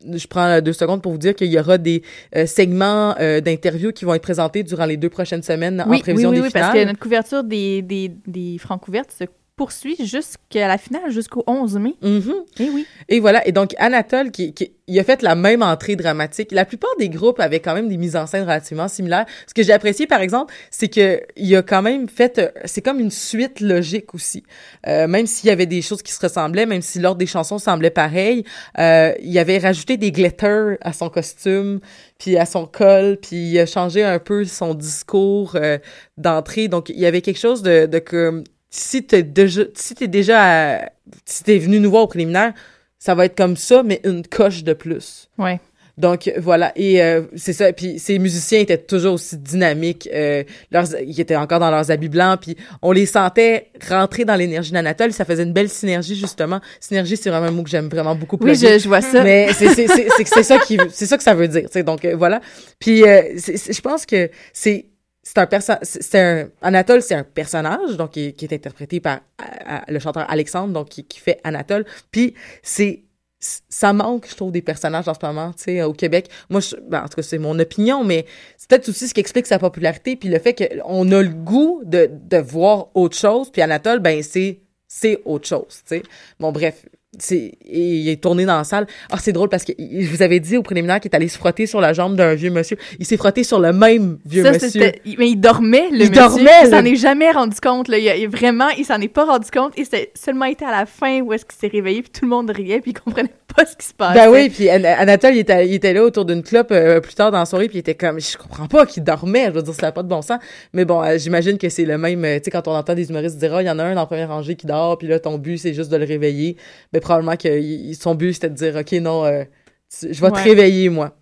[0.06, 2.04] Je prends euh, deux secondes pour vous dire qu'il y aura des
[2.36, 5.97] euh, segments euh, d'interviews qui vont être présentés durant les deux prochaines semaines en Oui,
[5.97, 6.64] oui, prévision oui, des oui, finales.
[6.72, 9.26] parce que notre couverture des, des, des francs couvertes se
[9.60, 11.95] poursuit jusqu'à la finale, jusqu'au 11 mai.
[12.01, 12.34] Mhm.
[12.62, 12.88] Eh oui.
[13.10, 13.45] Et voilà.
[13.45, 16.51] Et donc, Anatole, qui, qui il a fait la même entrée dramatique.
[16.51, 19.26] La plupart des groupes avaient quand même des mises en scène relativement similaires.
[19.47, 22.82] Ce que j'ai apprécié, par exemple, c'est que il a quand même fait, euh, c'est
[22.82, 24.43] comme une suite logique aussi.
[24.88, 27.60] Euh, même s'il y avait des choses qui se ressemblaient, même si l'ordre des chansons
[27.60, 28.45] semblait pareil,
[28.80, 31.82] euh, il avait rajouté des glitters à son costume,
[32.18, 35.78] puis à son col, puis il a changé un peu son discours euh,
[36.18, 36.70] d'entrée.
[36.70, 40.38] Donc, il y avait quelque chose de, de comme si t'es déjà, si t'es déjà,
[40.84, 40.89] à-
[41.26, 42.53] si t'es venu nous voir au préliminaire,
[42.97, 45.30] ça va être comme ça, mais une coche de plus.
[45.38, 45.59] Ouais.
[45.97, 47.74] Donc voilà, et euh, c'est ça.
[47.74, 50.07] Puis ces musiciens étaient toujours aussi dynamiques.
[50.13, 54.36] Euh, leurs, ils étaient encore dans leurs habits blancs, puis on les sentait rentrer dans
[54.36, 55.11] l'énergie d'Anatole.
[55.11, 56.61] Ça faisait une belle synergie justement.
[56.80, 58.38] Synergie, c'est vraiment un mot que j'aime vraiment beaucoup.
[58.39, 58.76] Oui, plugger.
[58.80, 59.24] je, je vois ça.
[59.26, 61.63] Mais c'est c'est c'est c'est que c'est ça qui c'est ça que ça veut dire.
[61.63, 61.84] tu sais.
[61.84, 62.39] Donc euh, voilà.
[62.80, 64.86] Puis euh, je pense que c'est
[65.24, 65.47] c'est un
[65.84, 70.30] c'est un, Anatole, c'est un personnage, donc, qui, est- interprété par euh, euh, le chanteur
[70.30, 71.86] Alexandre, donc, qui, qui fait Anatole.
[72.11, 73.03] Puis, c'est,
[73.39, 76.30] ça manque, je trouve, des personnages en ce moment, tu sais, au Québec.
[76.49, 78.26] Moi, je, ben, en tout cas, c'est mon opinion, mais
[78.57, 81.82] c'est peut-être aussi ce qui explique sa popularité, puis le fait qu'on a le goût
[81.86, 86.03] de, de voir autre chose, puis Anatole, ben, c'est, c'est autre chose, tu sais.
[86.39, 86.86] Bon, bref.
[87.32, 88.86] Et il est tourné dans la salle.
[89.12, 91.39] Ah, c'est drôle parce que je vous avais dit au préliminaire qu'il est allé se
[91.39, 92.78] frotter sur la jambe d'un vieux monsieur.
[92.99, 94.91] Il s'est frotté sur le même vieux Ça, monsieur.
[95.18, 96.14] Mais il dormait, le Il monsieur.
[96.14, 97.88] dormait, Il s'en est jamais rendu compte.
[97.88, 97.97] Là.
[97.97, 99.74] Il, vraiment, il s'en est pas rendu compte.
[99.78, 102.30] Et c'est seulement été à la fin où est-ce qu'il s'est réveillé, puis tout le
[102.30, 104.14] monde riait, puis il comprenait pas ce qui se passait.
[104.20, 107.16] Ben oui, puis An- Anatole, il était, il était là autour d'une clope euh, plus
[107.16, 109.64] tard dans la soirée, puis il était comme, je comprends pas qu'il dormait, je veux
[109.64, 110.39] dire, ça n'a pas de bon sens.
[110.74, 113.10] Mais bon, euh, j'imagine que c'est le même, euh, tu sais, quand on entend des
[113.10, 115.07] humoristes dire, ah, il y en a un dans la première rangée qui dort, puis
[115.07, 116.55] là, ton but, c'est juste de le réveiller.
[117.00, 119.43] Mais probablement que il- son but, c'était de dire, OK, non, euh,
[119.89, 121.16] tu- je vais te réveiller, moi.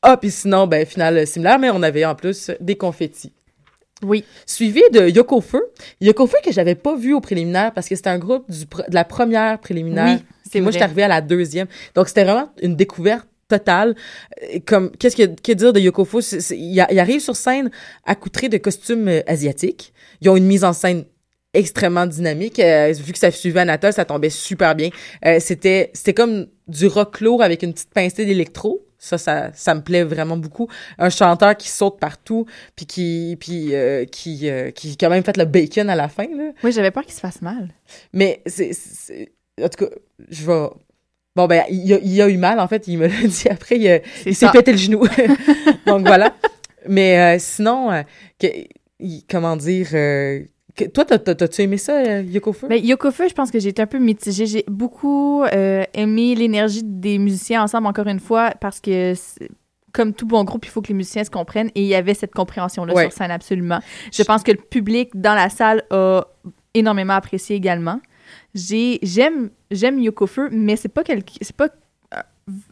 [0.00, 3.32] Ah, puis sinon, ben, final euh, similaire, mais on avait en plus des confettis.
[4.04, 4.24] Oui.
[4.46, 5.60] Suivi de Yoko Feu.
[6.00, 8.94] Yoko Feu que j'avais pas vu au préliminaire parce que c'était un groupe du de
[8.94, 10.18] la première préliminaire.
[10.18, 11.66] Oui, c'est moi, j'étais arrivée à la deuxième.
[11.96, 13.96] Donc, c'était vraiment une découverte totale.
[14.54, 16.20] Euh, Comme, qu'est-ce que, que dire de Yoko Feu?
[16.52, 17.70] Il arrive sur scène
[18.06, 19.92] accoutré de costumes asiatiques.
[20.20, 21.04] Ils ont une mise en scène
[21.54, 22.58] extrêmement dynamique.
[22.58, 24.90] Euh, vu que ça suivait Anatole, ça tombait super bien.
[25.24, 28.84] Euh, c'était, c'était comme du rock lourd avec une petite pincée d'électro.
[29.00, 30.68] Ça, ça, ça me plaît vraiment beaucoup.
[30.98, 35.36] Un chanteur qui saute partout, puis qui, puis, euh, qui, euh, qui, a même fait
[35.36, 36.50] le bacon à la fin, là.
[36.64, 37.68] Oui, j'avais peur qu'il se fasse mal.
[38.12, 39.30] Mais c'est, c'est-
[39.62, 39.90] en tout cas,
[40.28, 40.66] je vais.
[41.36, 42.88] Bon, ben, il a, il a eu mal, en fait.
[42.88, 43.76] Il me l'a dit après.
[43.78, 45.04] Il, a- C'est il s'est pété le genou.
[45.86, 46.34] Donc, voilà.
[46.88, 48.02] Mais euh, sinon, euh,
[48.40, 48.48] que-
[48.98, 49.88] il- comment dire.
[49.94, 50.40] euh,
[50.86, 52.66] toi, t'as- t'as- t'as-tu aimé ça, euh, Yoko Feu?
[52.68, 54.46] Mais Yoko Feu, je pense que j'ai été un peu mitigée.
[54.46, 59.14] J'ai beaucoup euh, aimé l'énergie des musiciens ensemble, encore une fois, parce que
[59.92, 62.14] comme tout bon groupe, il faut que les musiciens se comprennent et il y avait
[62.14, 63.04] cette compréhension-là Ouais.
[63.04, 63.80] sur scène, absolument.
[64.12, 66.22] Je pense que le public dans la salle a
[66.74, 68.00] énormément apprécié également.
[68.54, 71.02] J'ai, j'aime, j'aime Yoko Feu, mais c'est pas
[71.40, 71.68] c'est pas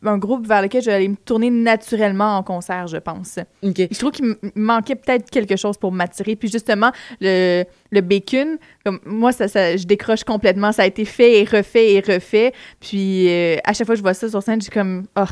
[0.05, 3.39] un groupe vers lequel je vais aller me tourner naturellement en concert, je pense.
[3.63, 3.83] OK.
[3.91, 6.37] Je trouve qu'il manquait peut-être quelque chose pour m'attirer.
[6.37, 10.73] Puis justement, le, le bacon, comme moi, ça, ça, je décroche complètement.
[10.73, 12.53] Ça a été fait et refait et refait.
[12.81, 15.25] Puis euh, à chaque fois que je vois ça sur scène, j'ai comme, oh,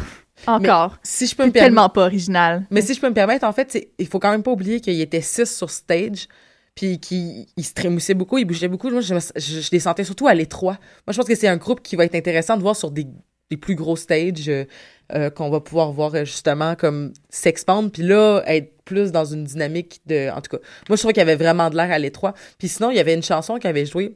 [0.46, 0.98] encore.
[1.02, 1.66] Si je peux C'est me permettre.
[1.74, 2.66] tellement pas original.
[2.70, 5.00] Mais si je peux me permettre, en fait, il faut quand même pas oublier qu'il
[5.00, 6.28] était six sur stage,
[6.74, 8.90] puis qu'il il se trémoussait beaucoup, il bougeait beaucoup.
[8.90, 10.72] Moi, je, je- je les sentais surtout à l'étroit.
[11.06, 13.06] Moi, je pense que c'est un groupe qui va être intéressant de voir sur des,
[13.50, 14.64] des plus gros stages euh,
[15.12, 19.44] euh, qu'on va pouvoir voir euh, justement comme s'expandre, puis là, être plus dans une
[19.44, 20.30] dynamique de...
[20.30, 22.34] En tout cas, moi, je trouvais qu'il y avait vraiment de l'air à l'étroit.
[22.58, 24.14] Puis sinon, il y avait une chanson qui avait joué,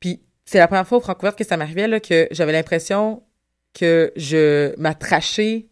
[0.00, 3.22] puis c'est la première fois au Francouverte que ça m'arrivait, là, que j'avais l'impression
[3.74, 4.74] que je...
[4.78, 5.68] ma trachée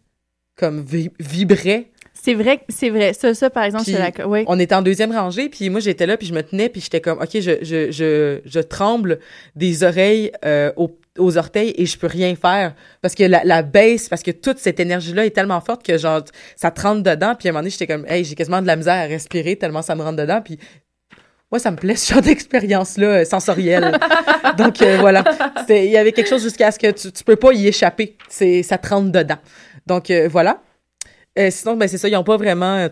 [0.55, 3.13] comme vi- vibrait C'est vrai, c'est vrai.
[3.13, 4.29] Ça, ça par exemple, c'est d'accord.
[4.29, 4.43] Oui.
[4.47, 7.01] on était en deuxième rangée, puis moi j'étais là, puis je me tenais, puis j'étais
[7.01, 9.19] comme, ok, je, je, je, je tremble
[9.55, 13.61] des oreilles euh, aux, aux orteils et je peux rien faire parce que la, la
[13.61, 16.21] baisse, parce que toute cette énergie-là est tellement forte que genre
[16.55, 18.67] ça te rentre dedans, puis à un moment donné j'étais comme, hey, j'ai quasiment de
[18.67, 20.59] la misère à respirer tellement ça me rentre dedans, puis
[21.51, 23.97] moi ça me plaît ce genre d'expérience-là euh, sensorielle.
[24.57, 25.23] Donc euh, voilà,
[25.69, 28.63] il y avait quelque chose jusqu'à ce que tu, tu peux pas y échapper, c'est
[28.63, 29.37] ça te rentre dedans.
[29.85, 30.61] Donc euh, voilà.
[31.39, 32.87] Euh, sinon, ben c'est ça, ils ont pas vraiment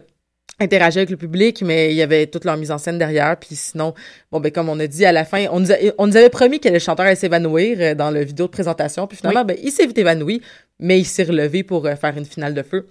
[0.61, 3.37] euh, interagi avec le public, mais il y avait toute leur mise en scène derrière.
[3.37, 3.93] Puis sinon,
[4.31, 6.29] bon ben comme on a dit à la fin, on nous, a- on nous avait
[6.29, 9.07] promis que le chanteur allait s'évanouir euh, dans le vidéo de présentation.
[9.07, 10.41] Puis finalement, ben il s'est vite évanoui,
[10.79, 12.87] mais il s'est relevé pour euh, faire une finale de feu.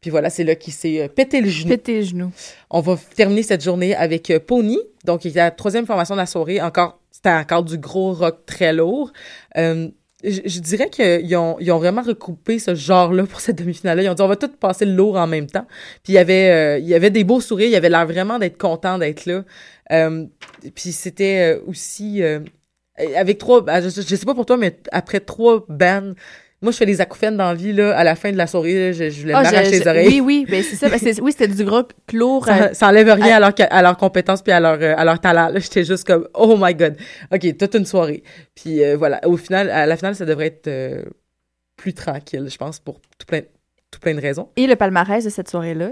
[0.00, 1.70] Puis voilà, c'est là qu'il s'est euh, pété le genou.
[1.70, 2.30] Péter les genoux.
[2.70, 4.78] On va terminer cette journée avec Pony.
[5.04, 6.60] Donc, il était la troisième formation de la soirée.
[6.62, 9.12] Encore, c'était encore du gros rock très lourd.
[9.56, 9.88] Euh,
[10.24, 14.02] je, je dirais qu'ils ont, ils ont vraiment recoupé ce genre-là pour cette demi-finale-là.
[14.02, 15.66] Ils ont dit, on va tout passer le lourd en même temps.
[16.02, 17.68] Puis il y avait, euh, il y avait des beaux sourires.
[17.68, 19.44] Il y avait l'air vraiment d'être content d'être là.
[19.92, 20.26] Euh,
[20.74, 22.22] puis c'était euh, aussi...
[22.22, 22.40] euh,
[23.16, 23.64] avec trois...
[23.68, 26.14] ah, Je, je sais pas pour toi, mais après trois bands...
[26.60, 27.96] Moi, je fais des acouphènes dans la vie, là.
[27.96, 30.08] À la fin de la soirée, là, je, je voulais Ah, m'arracher je- les oreilles.
[30.08, 30.88] Oui, oui, ben c'est ça.
[30.88, 31.82] Ben, oui, c'était du gros
[32.12, 32.48] lourd.
[32.48, 35.04] euh, Ça, ça enlève rien à leur, à leur compétence puis à leur, euh, à
[35.04, 35.52] leur talent.
[35.54, 36.96] J'étais juste comme, oh my god.
[37.32, 38.24] OK, toute une soirée.
[38.56, 41.04] Puis euh, voilà, au final, à la finale, ça devrait être euh,
[41.76, 43.42] plus tranquille, je pense, pour tout plein,
[43.92, 44.48] tout plein de raisons.
[44.56, 45.90] Et le palmarès de cette soirée-là?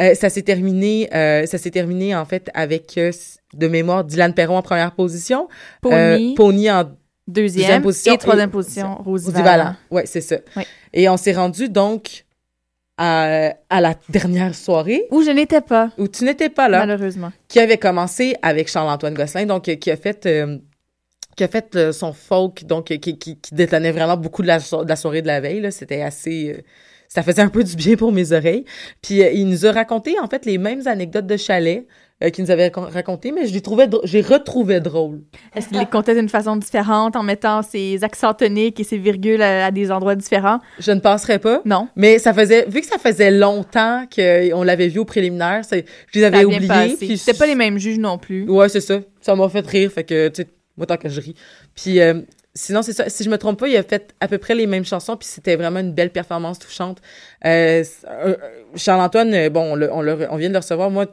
[0.00, 2.94] Euh, ça s'est terminé, ça s'est terminé en fait avec
[3.54, 5.48] de mémoire Dylan Perron en première position,
[5.82, 6.84] Pony, Pony en
[7.32, 9.32] deuxième, deuxième position et troisième et- position, Rosie.
[9.90, 10.36] Ouais, c'est ça.
[10.56, 10.62] Oui.
[10.92, 12.24] Et on s'est rendu donc
[12.98, 16.80] à, à la dernière soirée Où je n'étais pas, où tu n'étais pas là.
[16.80, 17.32] malheureusement.
[17.48, 20.58] qui avait commencé avec Charles-Antoine Gosselin, donc euh, qui a fait euh,
[21.36, 24.58] qui a fait euh, son folk, donc qui, qui, qui détenait vraiment beaucoup de la,
[24.60, 25.66] so- de la soirée de la veille.
[25.72, 26.62] C'était assez euh,
[27.12, 28.64] ça faisait un peu du bien pour mes oreilles.
[29.02, 31.86] Puis euh, il nous a raconté en fait les mêmes anecdotes de chalet
[32.22, 35.22] euh, qu'il nous avait racon- raconté, mais je les trouvais, j'ai retrouvé drôle.
[35.56, 39.42] Est-ce qu'il les comptait d'une façon différente en mettant ses accents toniques et ses virgules
[39.42, 40.60] à, à des endroits différents?
[40.78, 41.62] Je ne penserais pas.
[41.64, 41.88] Non.
[41.96, 45.82] Mais ça faisait, vu que ça faisait longtemps qu'on l'avait vu au préliminaire, je
[46.14, 46.96] les avais oubliés.
[46.98, 48.48] puis C'était pas les mêmes juges non plus.
[48.48, 49.00] Ouais, c'est ça.
[49.20, 51.34] Ça m'a fait rire, fait que, tu sais, moi, tant que je ris.
[51.74, 52.20] Puis, euh,
[52.54, 53.08] sinon, c'est ça.
[53.08, 55.28] Si je me trompe pas, il a fait à peu près les mêmes chansons, puis
[55.28, 56.98] c'était vraiment une belle performance touchante.
[57.44, 58.36] Euh, euh,
[58.76, 60.90] Charles-Antoine, euh, bon, on, le- on, le- on vient de le recevoir.
[60.90, 61.06] Moi,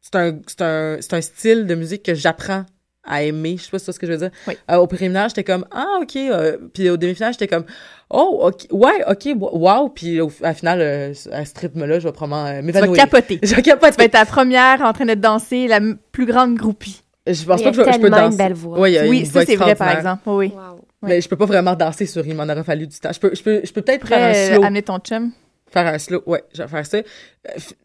[0.00, 2.64] c'est un, c'est un, c'est un style de musique que j'apprends
[3.08, 3.56] à aimer.
[3.56, 4.30] Je sais pas si c'est ce que je veux dire.
[4.48, 4.56] Oui.
[4.70, 6.16] Euh, au préliminaire, j'étais comme, ah, OK.
[6.16, 7.64] euh, puis au demi-finale, j'étais comme,
[8.10, 8.66] oh, OK.
[8.72, 9.28] Ouais, OK.
[9.52, 9.90] Wow.
[9.90, 12.80] Puis au, à la finale, euh, à ce rythme-là, je vais probablement euh, Tu vas
[12.80, 12.96] m'évanouir.
[13.04, 13.38] capoter.
[13.44, 14.02] Je vais Tu vas capoter.
[14.04, 15.80] être la première en train de danser, la
[16.10, 17.02] plus grande groupie.
[17.26, 18.36] Je pense Il pas que je, je peux tellement une danser.
[18.36, 18.78] belle voix.
[18.78, 20.22] Ouais, il y a Oui, une ça voix c'est vrai par exemple.
[20.26, 20.52] Oui.
[20.54, 20.80] Wow.
[21.02, 23.12] Mais je peux pas vraiment danser sur Il m'en aurait fallu du temps.
[23.12, 24.62] Je peux, je peux, je peux peut-être faire un slow.
[24.62, 25.32] euh, amener ton chum.
[25.68, 26.98] Faire un slow, ouais, je vais faire ça.
[26.98, 27.02] Euh,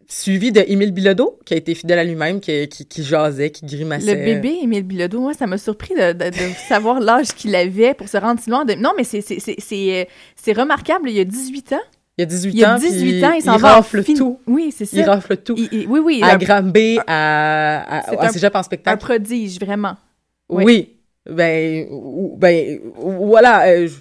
[0.08, 3.66] suivi de Émile Bilodeau, qui a été fidèle à lui-même, qui, qui, qui jasait, qui
[3.66, 4.14] grimaçait.
[4.16, 7.96] Le bébé Émile Bilodeau, moi, ça m'a surpris de, de- de savoir l'âge qu'il avait
[7.96, 8.66] pour se rendre si loin.
[8.66, 8.76] De...
[8.76, 11.10] Non, mais c'est- c'est- c'est c'est, euh, c'est remarquable.
[11.10, 11.82] Il y a 18 ans.
[12.18, 12.78] Il y a 18 Il a ans.
[12.78, 14.40] 18 puis ans, il s'en va rafle fin- tout.
[14.46, 14.98] Oui, c'est ça.
[14.98, 15.56] Il rafle tout.
[15.58, 16.22] Il- il- oui, oui.
[16.22, 18.98] à un, Granby, à, à, à un- Cégep en un spectacle.
[19.04, 19.96] prodige, vraiment.
[20.50, 20.64] oui.
[20.66, 20.98] Oui.
[21.30, 21.88] Ben,
[22.38, 23.68] ben, voilà.
[23.68, 23.94] euh, je,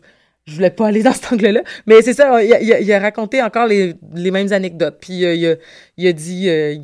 [0.51, 1.63] je voulais pas aller dans cet angle-là.
[1.87, 4.99] Mais c'est ça, il a, raconté encore les, les mêmes anecdotes.
[5.01, 5.57] Puis euh,
[5.97, 6.49] il, a, dit...
[6.49, 6.77] euh,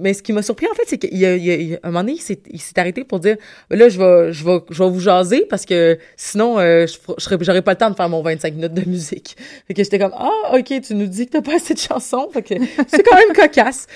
[0.00, 1.88] mais ce qui m'a surpris, en fait, c'est qu'il a, il a- il a- à
[1.88, 2.18] un moment donné,
[2.50, 3.36] il s'est, arrêté pour dire,
[3.70, 6.96] là, je vais, je vais, je vais vous jaser parce que sinon, euh, je,
[7.40, 9.36] j'aurais pas le temps de faire mon 25 minutes de musique.
[9.66, 12.28] Fait que j'étais comme, ah, OK, tu nous dis que t'as pas assez de chansons.
[12.32, 12.54] Fait que
[12.86, 13.86] c'est quand même cocasse.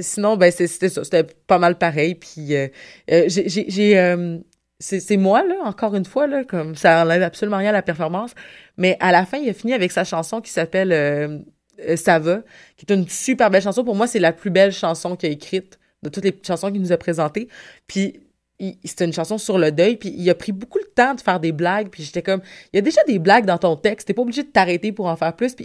[0.00, 1.04] Sinon, ben, c'était ça.
[1.04, 2.14] C'était pas mal pareil.
[2.14, 2.54] Puis
[3.08, 3.96] j'ai...
[4.82, 8.34] c'est moi, là, encore une fois, là, comme ça enlève absolument rien à la performance.
[8.76, 11.38] Mais à la fin, il a fini avec sa chanson qui s'appelle euh,
[11.88, 12.42] euh, Ça va,
[12.76, 13.84] qui est une super belle chanson.
[13.84, 16.80] Pour moi, c'est la plus belle chanson qu'il a écrite de toutes les chansons qu'il
[16.80, 17.48] nous a présentées.
[17.86, 18.20] Puis
[18.84, 21.40] c'était une chanson sur le deuil, puis il a pris beaucoup le temps de faire
[21.40, 24.14] des blagues, puis j'étais comme, il y a déjà des blagues dans ton texte, t'es
[24.14, 25.56] pas obligé de t'arrêter pour en faire plus,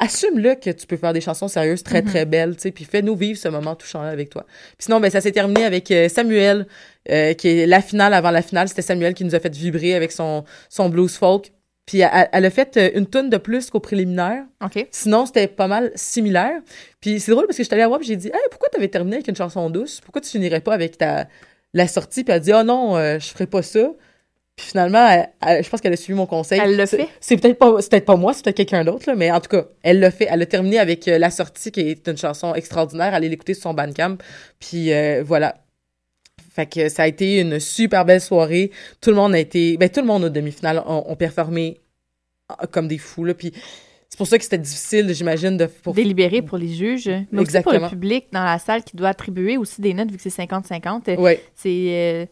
[0.00, 3.14] assume-le que tu peux faire des chansons sérieuses très, très belles, tu sais, puis fais-nous
[3.14, 4.44] vivre ce moment touchant avec toi.
[4.76, 6.66] Puis sinon, ben, ça s'est terminé avec euh, Samuel,
[7.10, 8.68] euh, qui est la finale avant la finale.
[8.68, 11.52] C'était Samuel qui nous a fait vibrer avec son, son blues folk.
[11.86, 14.44] Puis elle, elle a fait euh, une tonne de plus qu'au préliminaire.
[14.64, 14.86] OK.
[14.90, 16.60] Sinon, c'était pas mal similaire.
[17.00, 19.16] Puis c'est drôle parce que j'étais allée la voir j'ai dit Hey, pourquoi t'avais terminé
[19.16, 20.00] avec une chanson douce?
[20.00, 21.26] Pourquoi tu finirais pas avec ta
[21.74, 22.24] la sortie?
[22.24, 23.90] Puis elle a dit Oh non, euh, je ferais pas ça.
[24.60, 26.60] Puis finalement, elle- elle- je pense qu'elle a suivi mon conseil.
[26.62, 27.08] Elle l'a fait?
[27.18, 29.48] C'est peut-être pas, c'est peut-être pas moi, c'est peut-être quelqu'un d'autre, là, mais en tout
[29.48, 30.26] cas, elle l'a fait.
[30.30, 33.14] Elle a terminé avec euh, la sortie qui est une chanson extraordinaire.
[33.14, 34.18] Allez l'écouter sur son bandcamp.
[34.58, 35.54] Puis euh, voilà.
[36.52, 38.70] Fait que ça a été une super belle soirée.
[39.00, 41.80] Tout le monde a été, ben tout le monde aux demi-finales ont, ont performé
[42.50, 43.32] euh, comme des fous là.
[43.32, 43.52] Puis
[44.10, 47.26] c'est pour ça que c'était difficile, j'imagine, de pour Délibéré pour les juges, mais aussi
[47.30, 47.40] pour le
[47.78, 47.88] Exactement.
[47.88, 51.16] public dans la salle qui doit attribuer aussi des notes vu que c'est 50-50.
[51.18, 51.40] Ouais.
[51.54, 52.26] C'est euh,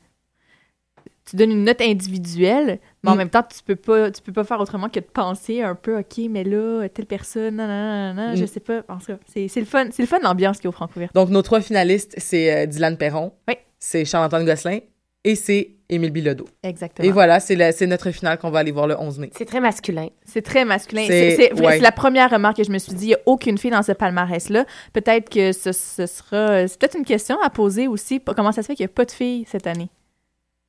[1.29, 3.19] tu donnes une note individuelle, mais en Mm.
[3.19, 5.99] même temps tu peux pas tu peux pas faire autrement que de penser un peu
[5.99, 8.47] OK, mais là telle personne nan, nan, nan, je Mm.
[8.47, 10.73] sais pas, en tout cas, c'est le fun, c'est le fun l'ambiance qui est au
[10.73, 11.15] Francouverte.
[11.15, 13.55] Donc nos trois finalistes, c'est euh, Dylan Perron, Oui.
[13.79, 14.79] c'est Charles-Antoine Gosselin
[15.25, 16.45] et c'est Émile Bilodeau.
[16.63, 17.09] Exactement.
[17.09, 19.31] Et voilà, c'est notre finale qu'on va aller voir le 11 mai.
[19.35, 20.09] C'est très masculin.
[20.27, 21.07] C'est très masculin.
[21.09, 21.79] C'est- ouais.
[21.79, 23.05] la première remarque que je me suis dit.
[23.07, 24.67] Il n'y a aucune fille dans ce palmarès-là.
[24.93, 26.69] Peut-être que ce, ce sera.
[26.69, 28.21] C'est peut-être une question à poser aussi.
[28.21, 29.89] Comment ça se fait qu'il n'y a pas de filles cette année?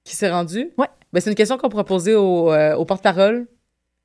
[0.10, 0.72] Qui s'est rendu?
[0.80, 0.88] Ouais.
[1.14, 3.46] Ben, c'est une question qu'on pourra poser au, euh, au porte-parole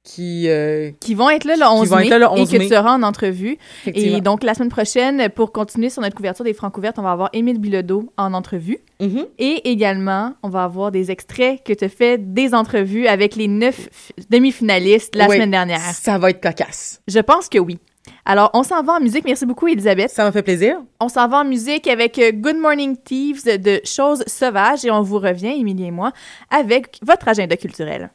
[0.02, 2.68] qui, euh, Qui vont être là le 11 vont mai le 11 et que mai.
[2.68, 3.56] tu auras en entrevue.
[3.86, 7.30] Et donc, la semaine prochaine, pour continuer sur notre couverture des Francouvertes, on va avoir
[7.32, 8.80] Émile Bilodeau en entrevue.
[9.00, 9.24] Mhm.
[9.38, 13.48] Et également, on va avoir des extraits que tu as fait des entrevues avec les
[13.48, 13.88] neuf
[14.28, 15.36] demi-finalistes la Oui.
[15.36, 15.80] semaine dernière.
[15.80, 17.00] Ça va être cocasse.
[17.08, 17.78] Je pense que oui.
[18.24, 19.24] Alors, on s'en va en musique.
[19.24, 20.10] Merci beaucoup, Elisabeth.
[20.10, 20.78] Ça m'a fait plaisir.
[21.00, 25.02] On s'en va en musique avec euh, Good Morning Thieves de Choses Sauvages et on
[25.02, 26.12] vous revient, Émilie et moi,
[26.50, 28.10] avec votre agenda culturel.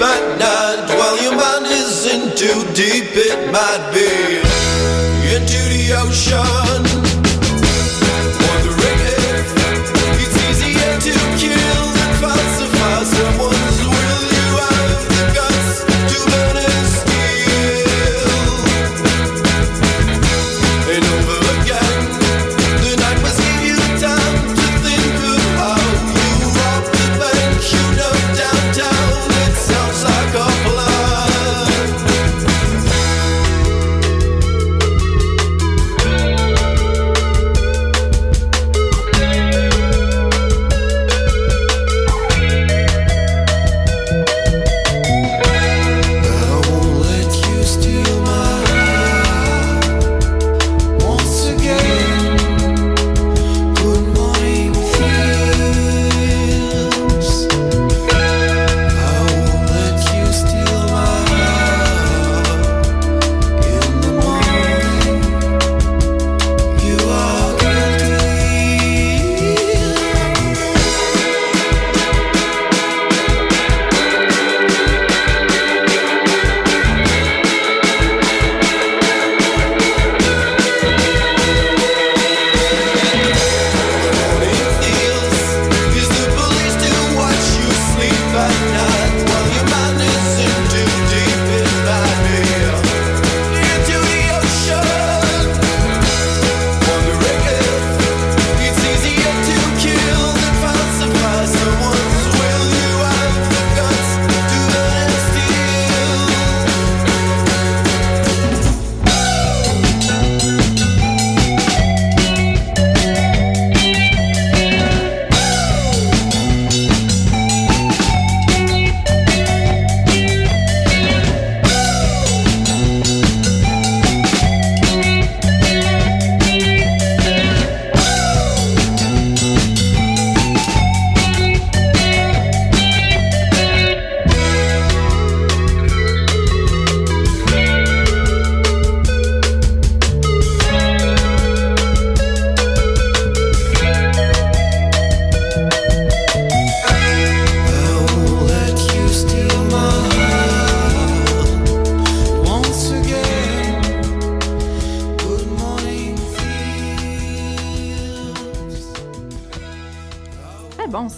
[0.00, 3.10] At night while your mind is in too deep?
[3.14, 4.38] It might be
[5.34, 6.73] into the ocean.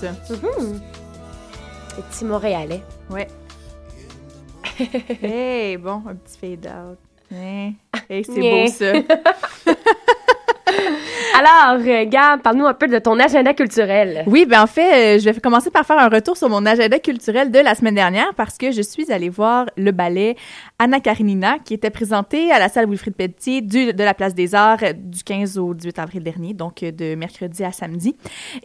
[0.02, 0.08] Les
[2.02, 2.82] petits Montréalais.
[3.10, 3.26] Ouais.
[5.22, 6.98] hey, bon, un petit fade-out.
[7.32, 7.72] Hein?
[8.08, 8.92] Hey, c'est beau, ça.
[11.38, 14.24] Alors, euh, Gab, parle-nous un peu de ton agenda culturel.
[14.26, 16.98] Oui, ben en fait, euh, je vais commencer par faire un retour sur mon agenda
[16.98, 20.36] culturel de la semaine dernière parce que je suis allée voir le ballet
[20.78, 23.14] Anna Karenina qui était présenté à la salle Wilfrid
[23.62, 26.92] du, de la Place des Arts euh, du 15 au 18 avril dernier, donc euh,
[26.92, 28.14] de mercredi à samedi.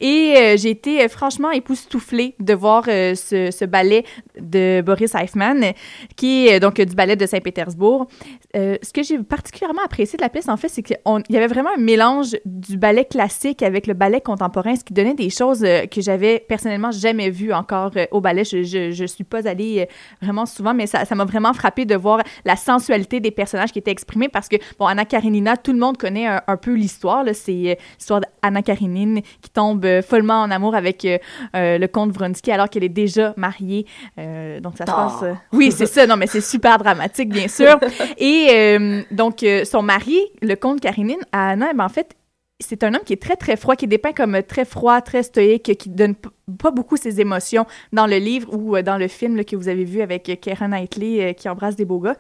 [0.02, 4.04] Et euh, j'ai été franchement époustouflée de voir ce, ballet
[4.38, 5.72] de Boris Eifman, euh,
[6.18, 8.08] qui est donc du ballet de Saint-Pétersbourg.
[8.54, 10.98] Ce que j'ai particulièrement apprécié de la pièce, en fait, c'est qu'il
[11.30, 15.14] y avait vraiment un mélange du ballet classique avec le ballet contemporain, ce qui donnait
[15.14, 18.44] des choses que j'avais personnellement jamais vues encore au ballet.
[18.44, 19.88] Je, je suis pas allée
[20.22, 23.92] vraiment souvent, mais ça m'a vraiment frappé de voir la sensualité des personnages qui étaient
[23.92, 27.24] exprimés parce que, bon, Anna Karenina, tout le monde connaît un, un peu l'histoire.
[27.24, 27.34] là.
[27.34, 31.18] C'est euh, l'histoire d'Anna Karenine qui tombe euh, follement en amour avec euh,
[31.54, 33.86] le comte Vronsky alors qu'elle est déjà mariée.
[34.18, 35.24] Donc, ça se passe...
[35.54, 36.06] Oui, c'est ça.
[36.08, 37.80] Non, mais c'est super dramatique, bien sûr.
[38.18, 42.16] Et donc, son mari, le comte Karenine, à Anna, ben, en fait,
[42.62, 45.24] c'est un homme qui est très, très froid, qui est dépeint comme très froid, très
[45.24, 49.44] stoïque, qui donne pas beaucoup ses émotions dans le livre ou euh, dans le film
[49.46, 52.16] que vous avez vu avec euh, Keira Knightley euh, qui embrasse des beaux gars.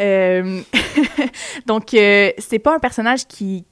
[0.00, 0.60] Euh,
[1.66, 3.64] donc, c'est pas un personnage qui...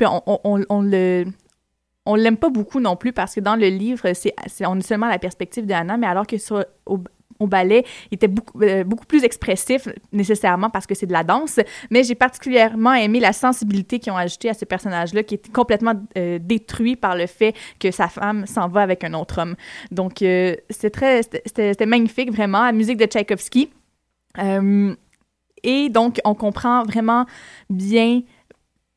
[0.00, 1.24] on, on- le...
[2.06, 4.34] On l'aime pas beaucoup non plus parce que dans le livre, c'est,
[4.66, 6.62] on est seulement à la perspective d'Anna, mais alors que sur,
[7.44, 11.60] au ballet, était beaucoup, euh, beaucoup plus expressif, nécessairement parce que c'est de la danse.
[11.90, 15.94] Mais j'ai particulièrement aimé la sensibilité qu'ils ont ajoutée à ce personnage-là, qui est complètement
[16.16, 19.56] euh, détruit par le fait que sa femme s'en va avec un autre homme.
[19.90, 22.64] Donc, euh, c'est très, c'était, magnifique, vraiment.
[22.64, 23.70] La musique de Tchaïkovski.
[25.64, 27.24] Et donc, on comprend vraiment
[27.70, 28.20] bien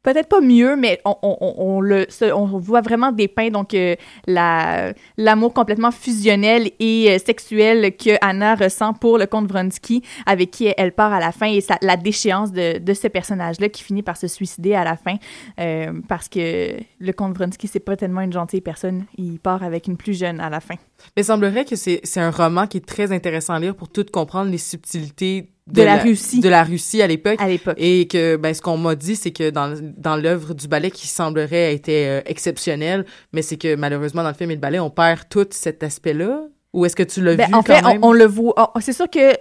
[0.08, 3.96] peut-être pas mieux, mais on, le, on voit vraiment dépeint donc euh,
[4.26, 10.52] la l'amour complètement fusionnel et euh, sexuel que Anna ressent pour le comte Vronsky, avec
[10.52, 14.16] qui elle part à la fin, et la déchéance de, ce personnage-là qui finit par
[14.16, 15.16] se suicider à la fin,
[15.60, 19.88] euh, parce que le comte Vronsky, c'est pas tellement une gentille personne, il part avec
[19.88, 20.76] une plus jeune à la fin.
[21.18, 24.06] Mais il semblerait que c'est un roman qui est très intéressant à lire pour tout
[24.10, 26.40] comprendre les subtilités De la Russie.
[26.40, 27.76] de la Russie à l'époque À l'époque.
[27.78, 31.08] et que ben ce qu'on m'a dit c'est que dans dans l'œuvre du ballet qui
[31.08, 34.90] semblerait être euh, exceptionnel mais c'est que malheureusement dans le film et le ballet on
[34.90, 36.42] perd tout cet aspect-là
[36.74, 38.00] ou est-ce que tu l'as Ben, vu en quand fait, même?
[38.04, 38.54] on, on le voit.
[38.58, 39.34] oh, c'est sûr que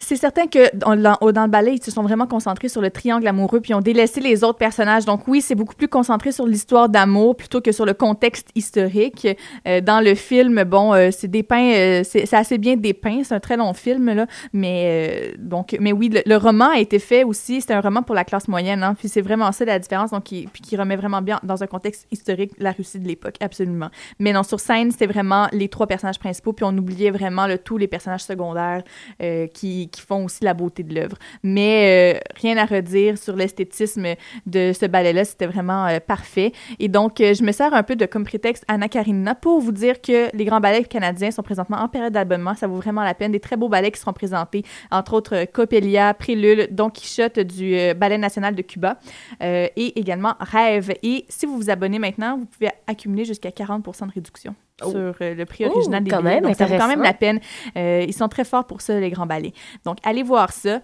[0.00, 3.60] c'est certain que dans, le ballet, ils se sont vraiment concentrés sur le triangle amoureux,
[3.60, 5.04] puis ont délaissé les autres personnages.
[5.04, 9.26] Donc oui, c'est beaucoup plus concentré sur l'histoire d'amour plutôt que sur le contexte historique.
[9.66, 13.22] Euh, dans le film, bon, euh, c'est dépeint, euh, c'est assez bien dépeint.
[13.24, 17.00] C'est un très long film là, mais euh, donc, mais oui, le, roman a été
[17.00, 17.60] fait aussi.
[17.60, 20.12] C'est un roman pour la classe moyenne, hein, puis c'est vraiment ça la différence.
[20.12, 23.90] Donc, qui, qui remet vraiment bien dans un contexte historique la Russie de l'époque, absolument.
[24.20, 27.58] Mais non, sur scène, c'était vraiment les trois personnages principaux, puis on oubliait vraiment le,
[27.58, 28.84] tous les personnages secondaires
[29.22, 29.48] euh,
[29.88, 31.16] qui, font aussi la beauté de l'œuvre.
[31.42, 34.06] Mais euh, rien à redire sur l'esthétisme
[34.46, 36.52] de ce ballet-là, c'était vraiment euh, parfait.
[36.78, 39.72] Et donc, euh, je me sers un peu de comme prétexte Anna Karenina pour vous
[39.72, 42.54] dire que les grands ballets canadiens sont présentement en période d'abonnement.
[42.54, 43.32] Ça vaut vraiment la peine.
[43.32, 48.18] Des très beaux ballets qui seront présentés, entre autres Coppelia, Prélude, Don Quichotte du Ballet
[48.18, 48.98] national de Cuba
[49.40, 50.94] et également Rêve.
[51.02, 54.54] Et si vous vous abonnez maintenant, vous pouvez accumuler jusqu'à 40 de réduction
[54.84, 54.90] Oh.
[54.90, 56.34] sur euh, le prix Oh, original des quand billets.
[56.34, 57.40] même, Donc, ça vaut quand même la peine.
[57.76, 59.52] Euh, ils sont très forts pour ça, les grands ballets.
[59.84, 60.80] Donc, allez voir ça.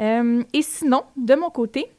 [0.00, 1.90] Euh, et sinon, de mon côté,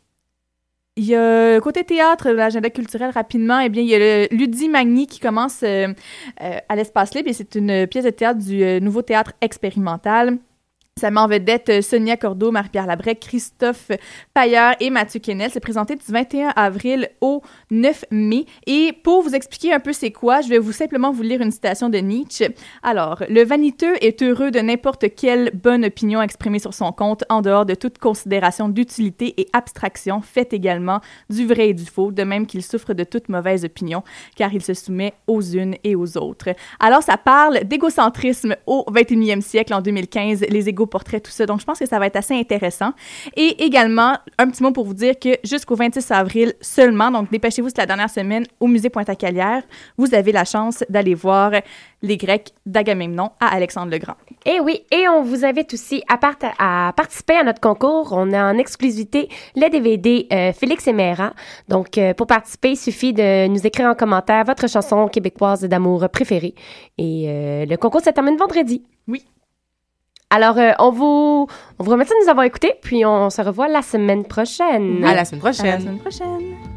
[0.95, 4.67] il y a côté théâtre, l'agenda culturel rapidement, eh bien, il y a le Ludi
[4.67, 5.93] Magni qui commence euh,
[6.37, 10.37] à l'espace libre et c'est une pièce de théâtre du nouveau théâtre expérimental.
[10.97, 13.91] Ça met en vedette euh, Sonia Cordeau, Marie-Pierre Labrec, Christophe
[14.33, 15.51] Pailleur et Mathieu Kennel.
[15.53, 18.45] C'est présenté du 21 avril au 9 mai.
[18.65, 21.51] Et pour vous expliquer un peu c'est quoi, je vais vous simplement vous lire une
[21.51, 22.47] citation de Nietzsche.
[22.81, 27.41] Alors, le vaniteux est heureux de n'importe quelle bonne opinion exprimée sur son compte en
[27.41, 32.23] dehors de toute considération d'utilité et abstraction, fait également du vrai et du faux, de
[32.23, 34.03] même qu'il souffre de toute mauvaise opinion,
[34.35, 36.49] car il se soumet aux unes et aux autres.
[36.79, 41.45] Alors, ça parle d'égocentrisme au 21e siècle, en 2015, les portraits, tout ça.
[41.45, 42.91] Donc, je pense que ça va être assez intéressant.
[43.35, 47.69] Et également, un petit mot pour vous dire que jusqu'au 26 avril seulement, donc dépêchez-vous,
[47.69, 49.63] c'est la dernière semaine, au musée Pointe-à-Calière,
[49.97, 51.51] vous avez la chance d'aller voir
[52.01, 54.13] les Grecs d'Agamemnon à Alexandre le Grand.
[54.45, 58.09] Et oui, et on vous invite aussi à, part- à participer à notre concours.
[58.11, 61.33] On a en exclusivité le DVD euh, Félix et Mera.
[61.67, 66.07] Donc, euh, pour participer, il suffit de nous écrire en commentaire votre chanson québécoise d'amour
[66.09, 66.53] préférée.
[66.99, 68.83] Et euh, le concours se termine vendredi.
[69.07, 69.23] Oui.
[70.29, 71.47] Alors, euh, on vous
[71.79, 75.03] on vous remercie de nous avoir écoutés, puis on se revoit la semaine prochaine.
[75.05, 76.76] à la semaine À la prochaine semaine prochaine!